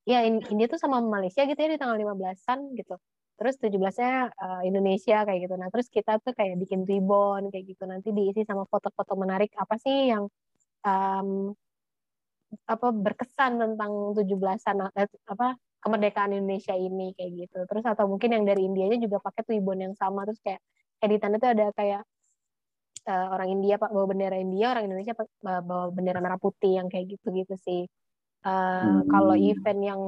Ya, 0.05 0.21
In- 0.21 0.45
India 0.53 0.69
tuh 0.69 0.77
sama 0.77 1.01
Malaysia 1.01 1.41
gitu 1.43 1.57
ya 1.57 1.69
di 1.73 1.81
tanggal 1.81 1.97
15-an 1.97 2.77
gitu. 2.77 3.01
Terus 3.35 3.57
17-nya 3.57 4.13
eh, 4.31 4.61
Indonesia 4.69 5.25
kayak 5.25 5.41
gitu. 5.49 5.55
Nah, 5.57 5.69
terus 5.73 5.89
kita 5.89 6.21
tuh 6.21 6.37
kayak 6.37 6.61
bikin 6.61 6.85
ribbon 6.85 7.49
kayak 7.49 7.65
gitu. 7.73 7.89
Nanti 7.89 8.13
diisi 8.13 8.45
sama 8.45 8.69
foto-foto 8.69 9.17
menarik 9.17 9.51
apa 9.57 9.81
sih 9.81 10.13
yang 10.13 10.29
em, 10.85 11.57
apa 12.69 12.89
berkesan 12.95 13.59
tentang 13.59 14.13
17-an 14.15 14.77
eh, 14.95 15.09
apa 15.27 15.57
kemerdekaan 15.85 16.33
Indonesia 16.33 16.75
ini 16.75 17.13
kayak 17.17 17.33
gitu. 17.45 17.59
Terus 17.69 17.85
atau 17.85 18.05
mungkin 18.09 18.31
yang 18.35 18.45
dari 18.49 18.65
Indianya 18.65 18.97
juga 19.05 19.21
pakai 19.21 19.45
ribbon 19.53 19.79
yang 19.85 19.95
sama 19.95 20.25
terus 20.25 20.41
kayak 20.41 20.61
editannya 21.05 21.39
tuh 21.43 21.51
ada 21.53 21.67
kayak 21.77 22.03
eh, 23.11 23.27
orang 23.35 23.49
India 23.53 23.75
pak 23.77 23.91
bawa 23.93 24.07
bendera 24.09 24.37
India, 24.41 24.73
orang 24.73 24.85
Indonesia 24.89 25.15
pak- 25.17 25.37
bawa 25.45 25.93
bendera 25.93 26.19
merah 26.25 26.41
putih 26.41 26.81
yang 26.81 26.89
kayak 26.89 27.07
gitu-gitu 27.13 27.55
sih. 27.61 27.83
Eh, 28.49 28.99
Kalau 29.13 29.35
Hmm. 29.37 29.45
event 29.53 29.81
yang 29.85 30.01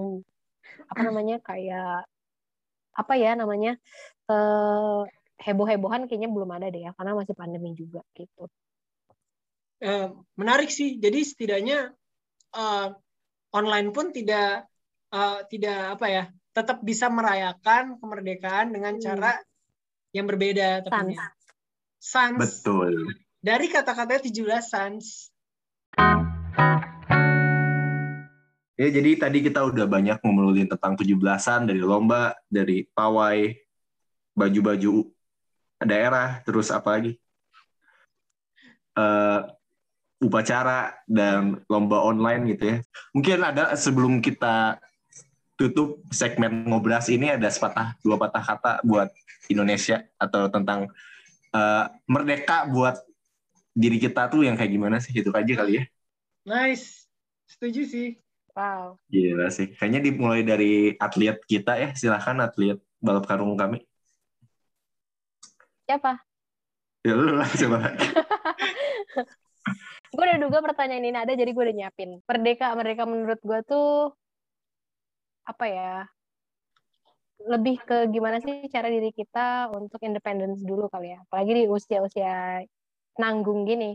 apa 0.92 1.02
namanya 1.06 1.36
kayak 1.44 2.04
apa 2.96 3.12
ya 3.20 3.36
namanya 3.36 3.76
eh 4.32 5.00
heboh-hebohan 5.44 6.08
kayaknya 6.08 6.32
belum 6.32 6.50
ada 6.56 6.66
deh 6.72 6.82
ya 6.88 6.90
karena 6.96 7.12
masih 7.12 7.36
pandemi 7.36 7.76
juga 7.76 8.00
gitu. 8.16 8.48
Eh, 9.84 10.08
menarik 10.40 10.72
sih 10.72 10.96
jadi 10.96 11.20
setidaknya 11.20 11.92
eh, 12.56 12.86
online 13.52 13.88
pun 13.92 14.06
tidak 14.16 14.64
eh, 15.16 15.38
tidak 15.48 15.96
apa 15.96 16.06
ya 16.12 16.24
tetap 16.52 16.80
bisa 16.84 17.08
merayakan 17.08 17.96
kemerdekaan 18.00 18.72
dengan 18.72 18.96
Hmm. 18.96 19.04
cara 19.04 19.32
yang 20.12 20.28
berbeda 20.28 20.84
tentunya 20.84 21.26
Sans 21.96 22.36
Betul. 22.36 23.16
dari 23.40 23.66
kata-katanya 23.72 24.22
17 24.24 24.64
Sans 24.68 25.32
Ya 28.76 28.92
jadi 28.92 29.16
tadi 29.16 29.40
kita 29.40 29.64
udah 29.64 29.88
banyak 29.88 30.20
ngobrolin 30.20 30.68
tentang 30.68 31.00
17-an 31.00 31.64
dari 31.64 31.80
lomba, 31.80 32.36
dari 32.44 32.84
pawai, 32.92 33.56
baju-baju 34.36 35.16
daerah, 35.80 36.44
terus 36.44 36.68
apa 36.68 37.00
lagi? 37.00 37.16
Eh, 39.00 39.40
upacara 40.20 40.92
dan 41.08 41.64
lomba 41.72 42.04
online 42.04 42.52
gitu 42.52 42.64
ya. 42.76 42.78
Mungkin 43.16 43.38
ada 43.48 43.72
sebelum 43.80 44.20
kita 44.20 44.76
tutup 45.56 46.04
segmen 46.12 46.68
ngobras 46.68 47.08
ini 47.08 47.32
ada 47.32 47.48
sepatah 47.48 47.96
dua 48.04 48.20
patah 48.20 48.44
kata 48.44 48.72
buat 48.84 49.08
Indonesia 49.48 50.04
atau 50.20 50.52
tentang 50.52 50.92
eh, 51.52 51.84
merdeka 52.06 52.68
buat 52.68 53.00
diri 53.76 54.00
kita 54.00 54.28
tuh 54.28 54.44
yang 54.44 54.56
kayak 54.56 54.72
gimana 54.72 54.96
sih 55.00 55.16
itu 55.16 55.32
aja 55.32 55.52
kali 55.52 55.80
ya. 55.80 55.84
nice 56.48 57.08
setuju 57.48 57.84
sih 57.88 58.08
Wow. 58.56 58.96
Gila 59.12 59.52
sih. 59.52 59.68
Kayaknya 59.76 60.00
dimulai 60.00 60.40
dari 60.40 60.96
atlet 60.96 61.36
kita 61.44 61.76
ya. 61.76 61.92
Silahkan 61.92 62.40
atlet 62.40 62.80
balap 63.04 63.28
karung 63.28 63.52
kami. 63.52 63.84
Siapa? 65.84 66.24
Ya 67.04 67.12
lu 67.12 67.36
lah 67.36 67.44
coba. 67.52 67.78
Gue 70.16 70.24
udah 70.24 70.40
duga 70.40 70.64
pertanyaan 70.64 71.04
ini 71.04 71.18
ada 71.20 71.36
jadi 71.36 71.52
gue 71.52 71.60
udah 71.60 71.76
nyiapin. 71.76 72.24
Merdeka, 72.24 72.72
merdeka 72.72 73.04
menurut 73.04 73.36
gue 73.44 73.60
tuh 73.68 74.16
apa 75.46 75.64
ya? 75.70 75.94
Lebih 77.46 77.76
ke 77.86 77.96
gimana 78.10 78.42
sih 78.42 78.66
cara 78.68 78.90
diri 78.90 79.14
kita 79.14 79.70
untuk 79.70 80.02
independence 80.02 80.60
dulu 80.66 80.90
kali 80.90 81.14
ya. 81.14 81.22
Apalagi 81.24 81.52
di 81.54 81.64
usia-usia 81.70 82.60
nanggung 83.16 83.64
gini. 83.64 83.94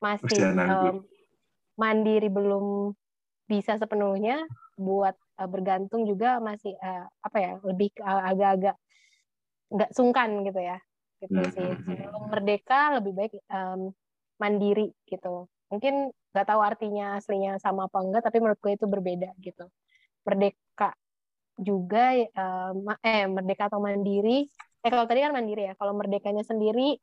Masih 0.00 0.56
nanggung. 0.56 1.04
em, 1.04 1.06
mandiri 1.78 2.32
belum 2.32 2.96
bisa 3.48 3.76
sepenuhnya, 3.76 4.44
buat 4.78 5.16
uh, 5.42 5.48
bergantung 5.50 6.06
juga 6.06 6.38
masih 6.38 6.74
uh, 6.78 7.06
apa 7.22 7.38
ya 7.38 7.52
lebih 7.66 7.90
agak-agak 8.02 8.76
nggak 9.68 9.90
sungkan 9.92 10.46
gitu 10.46 10.60
ya 10.62 10.78
gitu 11.18 11.34
hmm. 11.34 11.52
sih 11.52 11.66
hmm, 11.66 11.82
hmm. 11.82 11.84
sebelum 11.98 12.22
merdeka 12.30 12.80
lebih 13.02 13.12
baik 13.12 13.32
um, 13.50 13.90
mandiri 14.38 14.94
gitu 15.10 15.50
mungkin 15.68 16.14
nggak 16.32 16.46
tahu 16.46 16.60
artinya 16.62 17.18
aslinya 17.18 17.58
sama 17.58 17.90
apa 17.90 17.98
enggak 18.00 18.22
tapi 18.24 18.38
menurut 18.38 18.60
gue 18.62 18.72
itu 18.78 18.86
berbeda 18.86 19.34
gitu 19.42 19.66
merdeka 20.28 20.92
juga 21.56 22.12
um, 22.36 22.92
eh 23.00 23.24
merdeka 23.26 23.72
atau 23.72 23.80
mandiri. 23.80 24.46
Eh 24.84 24.90
kalau 24.92 25.08
tadi 25.08 25.24
kan 25.24 25.32
mandiri 25.32 25.72
ya 25.72 25.74
kalau 25.80 25.96
merdekanya 25.96 26.44
sendiri 26.44 27.00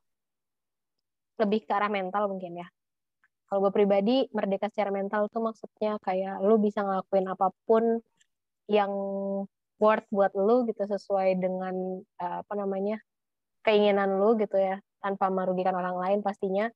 lebih 1.41 1.59
ke 1.67 1.71
arah 1.73 1.91
mental 1.91 2.31
mungkin 2.31 2.63
ya. 2.63 2.67
Kalau 3.45 3.59
gue 3.67 3.73
pribadi 3.75 4.25
merdeka 4.31 4.71
secara 4.71 4.89
mental 4.89 5.27
tuh 5.33 5.41
maksudnya 5.43 5.97
kayak 6.01 6.41
lu 6.41 6.55
bisa 6.57 6.81
ngelakuin 6.81 7.27
apa 7.29 7.51
pun 7.67 7.83
yang 8.71 8.91
worth 9.77 10.07
buat 10.09 10.33
lu 10.33 10.65
gitu 10.69 10.81
sesuai 10.87 11.37
dengan 11.37 11.75
uh, 12.21 12.37
apa 12.41 12.53
namanya 12.55 12.97
keinginan 13.61 14.17
lu 14.17 14.39
gitu 14.39 14.55
ya 14.57 14.79
tanpa 15.03 15.29
merugikan 15.29 15.75
orang 15.75 15.97
lain 15.99 16.19
pastinya. 16.25 16.71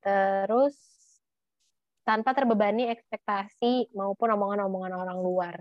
Terus 0.00 0.78
tanpa 2.06 2.32
terbebani 2.38 2.86
ekspektasi 2.94 3.90
maupun 3.98 4.30
omongan-omongan 4.30 4.94
orang 4.94 5.18
luar 5.18 5.54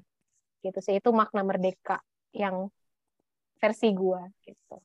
gitu 0.66 0.80
sih. 0.82 0.98
Itu 0.98 1.14
makna 1.14 1.46
merdeka 1.46 2.02
yang 2.34 2.74
versi 3.62 3.94
gue 3.94 4.22
gitu. 4.42 4.78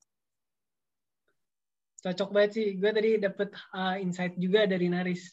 Cocok 2.01 2.29
banget 2.33 2.51
sih. 2.57 2.67
Gue 2.77 2.91
tadi 2.93 3.17
dapet 3.17 3.53
uh, 3.73 3.97
insight 3.97 4.37
juga 4.37 4.69
dari 4.69 4.93
Naris. 4.93 5.33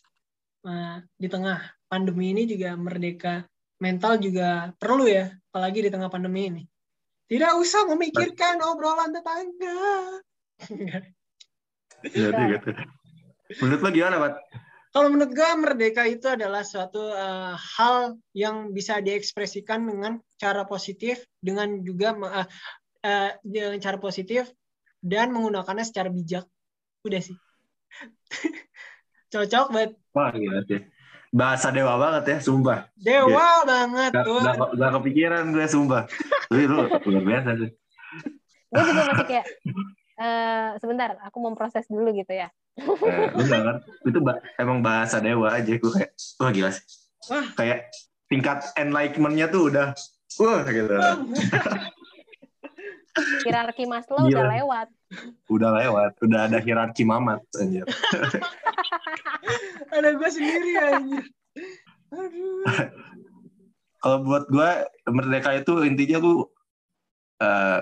Uh, 0.68 1.00
di 1.16 1.32
tengah 1.32 1.64
pandemi 1.88 2.36
ini 2.36 2.44
juga 2.44 2.76
merdeka 2.76 3.46
mental 3.80 4.20
juga 4.20 4.74
perlu 4.76 5.06
ya 5.08 5.32
apalagi 5.54 5.86
di 5.86 5.90
tengah 5.94 6.10
pandemi 6.12 6.50
ini. 6.50 6.64
Tidak 7.28 7.60
usah 7.60 7.88
memikirkan 7.92 8.64
obrolan 8.64 9.12
tetangga. 9.12 9.80
Jadi 12.08 12.42
gitu. 12.56 12.70
Menurut 13.64 13.82
lo 13.84 13.90
gimana 13.92 14.16
Pak? 14.20 14.34
Kalau 14.98 15.14
menurut 15.14 15.30
gue 15.30 15.50
merdeka 15.62 16.10
itu 16.10 16.26
adalah 16.26 16.66
suatu 16.66 17.14
uh, 17.14 17.54
hal 17.54 18.18
yang 18.34 18.74
bisa 18.74 18.98
diekspresikan 18.98 19.86
dengan 19.86 20.18
cara 20.42 20.66
positif 20.66 21.22
dengan 21.38 21.86
juga 21.86 22.18
uh, 22.18 22.50
uh, 23.06 23.32
dengan 23.46 23.78
cara 23.78 24.02
positif 24.02 24.50
dan 24.98 25.30
menggunakannya 25.38 25.86
secara 25.86 26.10
bijak. 26.10 26.50
Udah 27.06 27.22
sih. 27.22 27.38
Cocok 29.38 29.70
banget. 29.70 29.92
Wah 30.18 30.34
gila 30.34 30.66
sih. 30.66 30.82
Bahasa 31.30 31.70
dewa 31.70 31.94
banget 32.02 32.24
ya 32.34 32.38
sumpah. 32.42 32.90
Dewa 32.98 33.30
ya. 33.38 33.70
banget 33.70 34.12
tuh 34.26 34.42
gak, 34.42 34.56
gak, 34.58 34.70
gak 34.82 34.92
kepikiran 34.98 35.44
gue 35.54 35.66
sumpah. 35.70 36.10
Tapi 36.50 36.64
lu 36.66 36.90
luar 36.90 37.22
biasa 37.22 37.50
sih. 37.54 37.70
Gue 38.74 38.82
juga 38.82 39.02
masih 39.14 39.26
kayak 39.30 39.46
uh, 40.18 40.70
sebentar 40.82 41.22
aku 41.22 41.38
mau 41.38 41.54
proses 41.54 41.86
dulu 41.86 42.18
gitu 42.18 42.34
ya 42.34 42.50
eh, 42.78 43.30
enggak 43.34 43.62
kan 43.68 43.78
itu 44.06 44.20
ba 44.22 44.34
emang 44.62 44.80
bahasa 44.86 45.18
dewa 45.18 45.50
aja 45.54 45.74
gue 45.74 45.92
kayak 45.92 46.12
wah 46.38 46.52
gila 46.54 46.70
sih 46.70 46.86
wah. 47.30 47.46
kayak 47.58 47.90
tingkat 48.30 48.62
enlightenment-nya 48.78 49.50
tuh 49.50 49.74
udah 49.74 49.98
wah 50.38 50.62
gitu 50.66 50.94
hierarki 53.46 53.86
Maslow 53.90 54.30
Gila. 54.30 54.34
udah 54.34 54.46
lewat. 54.60 54.88
Udah 55.50 55.72
lewat, 55.74 56.12
udah 56.22 56.40
ada 56.50 56.58
hierarki 56.62 57.04
Mamat 57.08 57.42
anjir. 57.58 57.86
ada 59.96 60.10
gue 60.14 60.30
sendiri 60.30 60.72
anjir. 60.78 61.26
Kalau 63.98 64.18
buat 64.24 64.46
gue 64.52 64.70
merdeka 65.10 65.52
itu 65.58 65.74
intinya 65.84 66.18
lu 66.22 66.46
uh, 67.42 67.80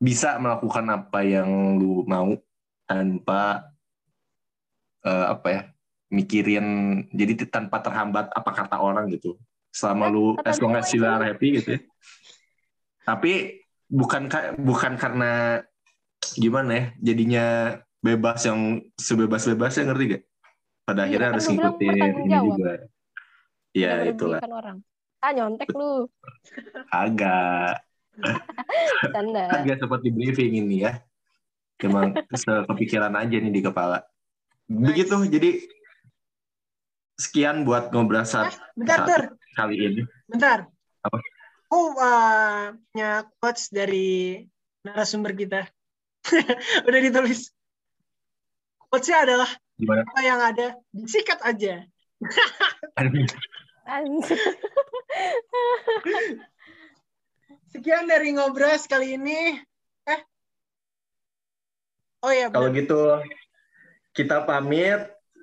bisa 0.00 0.36
melakukan 0.40 0.86
apa 0.88 1.20
yang 1.24 1.80
lu 1.80 2.04
mau 2.04 2.36
tanpa 2.84 3.69
uh, 5.04 5.26
apa 5.34 5.48
ya 5.48 5.60
mikirin 6.10 6.66
jadi 7.14 7.46
tanpa 7.46 7.78
terhambat 7.80 8.34
apa 8.34 8.50
kata 8.50 8.76
orang 8.82 9.08
gitu. 9.14 9.38
Selama 9.70 10.10
ya, 10.10 10.14
lu 10.14 10.24
as 10.42 10.58
long 10.58 10.74
as 10.74 10.90
you 10.90 11.06
are 11.06 11.22
happy 11.22 11.62
gitu 11.62 11.78
ya. 11.78 11.80
Tapi 13.06 13.62
bukan 13.86 14.26
bukan 14.58 14.98
karena 14.98 15.62
gimana 16.34 16.70
ya 16.74 16.84
jadinya 17.00 17.46
bebas 18.02 18.42
yang 18.46 18.82
sebebas 18.98 19.46
bebasnya 19.46 19.90
ngerti 19.90 20.04
gak 20.18 20.24
pada 20.90 21.06
iya, 21.06 21.06
akhirnya 21.06 21.28
harus 21.30 21.46
ngikutin 21.46 21.94
ini 22.26 22.36
juga. 22.42 22.72
Ya 23.70 23.92
itulah. 24.10 24.40
orang. 24.42 24.82
ah 25.20 25.30
nyontek 25.36 25.70
lu. 25.76 26.10
Agak. 26.90 27.78
Agak 29.54 29.76
seperti 29.78 30.08
briefing 30.10 30.66
ini 30.66 30.82
ya. 30.88 30.98
Emang 31.78 32.10
kepikiran 32.68 33.14
aja 33.14 33.36
nih 33.38 33.52
di 33.54 33.62
kepala 33.62 34.02
begitu 34.70 35.16
jadi 35.26 35.50
sekian 37.18 37.66
buat 37.66 37.90
ngobrol 37.90 38.22
saat, 38.22 38.54
bentar, 38.78 39.04
saat 39.04 39.34
kali 39.58 39.76
ini 39.76 40.02
bentar 40.30 40.70
apa 41.02 41.18
aku 41.70 41.94
uh, 41.94 42.74
punya 42.90 43.30
quotes 43.38 43.70
dari 43.70 44.42
narasumber 44.82 45.38
kita. 45.38 45.70
Udah 46.90 46.98
ditulis. 46.98 47.54
Quotesnya 48.90 49.22
adalah 49.22 49.46
Gimana? 49.78 50.02
apa 50.02 50.20
yang 50.26 50.42
ada 50.42 50.74
disikat 50.90 51.38
aja. 51.46 51.86
Sekian 57.70 58.10
dari 58.10 58.34
ngobras 58.34 58.90
kali 58.90 59.14
ini. 59.14 59.62
Eh. 60.10 60.20
Oh 62.26 62.34
ya. 62.34 62.50
Kalau 62.50 62.74
gitu 62.74 62.98
kita 64.14 64.44
pamit. 64.46 65.00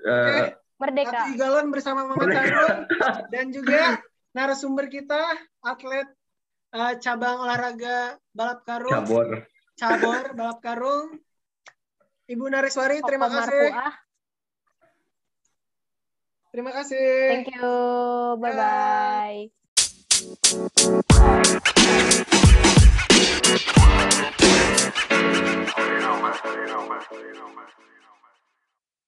Eh, 0.08 0.12
eh, 0.12 0.50
merdeka. 0.78 1.12
Tapi 1.26 1.32
galon 1.36 1.68
bersama 1.74 2.06
Mama 2.06 2.26
Tarun 2.30 2.78
dan 3.34 3.46
juga 3.50 4.00
narasumber 4.32 4.88
kita 4.92 5.20
atlet 5.64 6.08
eh, 6.76 6.94
cabang 7.02 7.44
olahraga 7.44 8.20
balap 8.32 8.62
karung. 8.64 8.94
Cabor. 8.94 9.28
Cabor 9.78 10.24
balap 10.38 10.60
karung. 10.62 11.18
Ibu 12.28 12.44
Nariswari, 12.52 13.00
terima 13.08 13.32
Opa 13.32 13.40
kasih. 13.40 13.72
Marfuah. 13.72 13.96
Terima 16.52 16.72
kasih. 16.76 17.12
Thank 17.32 17.56
you. 17.56 17.72
Bye 18.42 18.52
bye. 18.52 19.48
bye. 19.48 19.56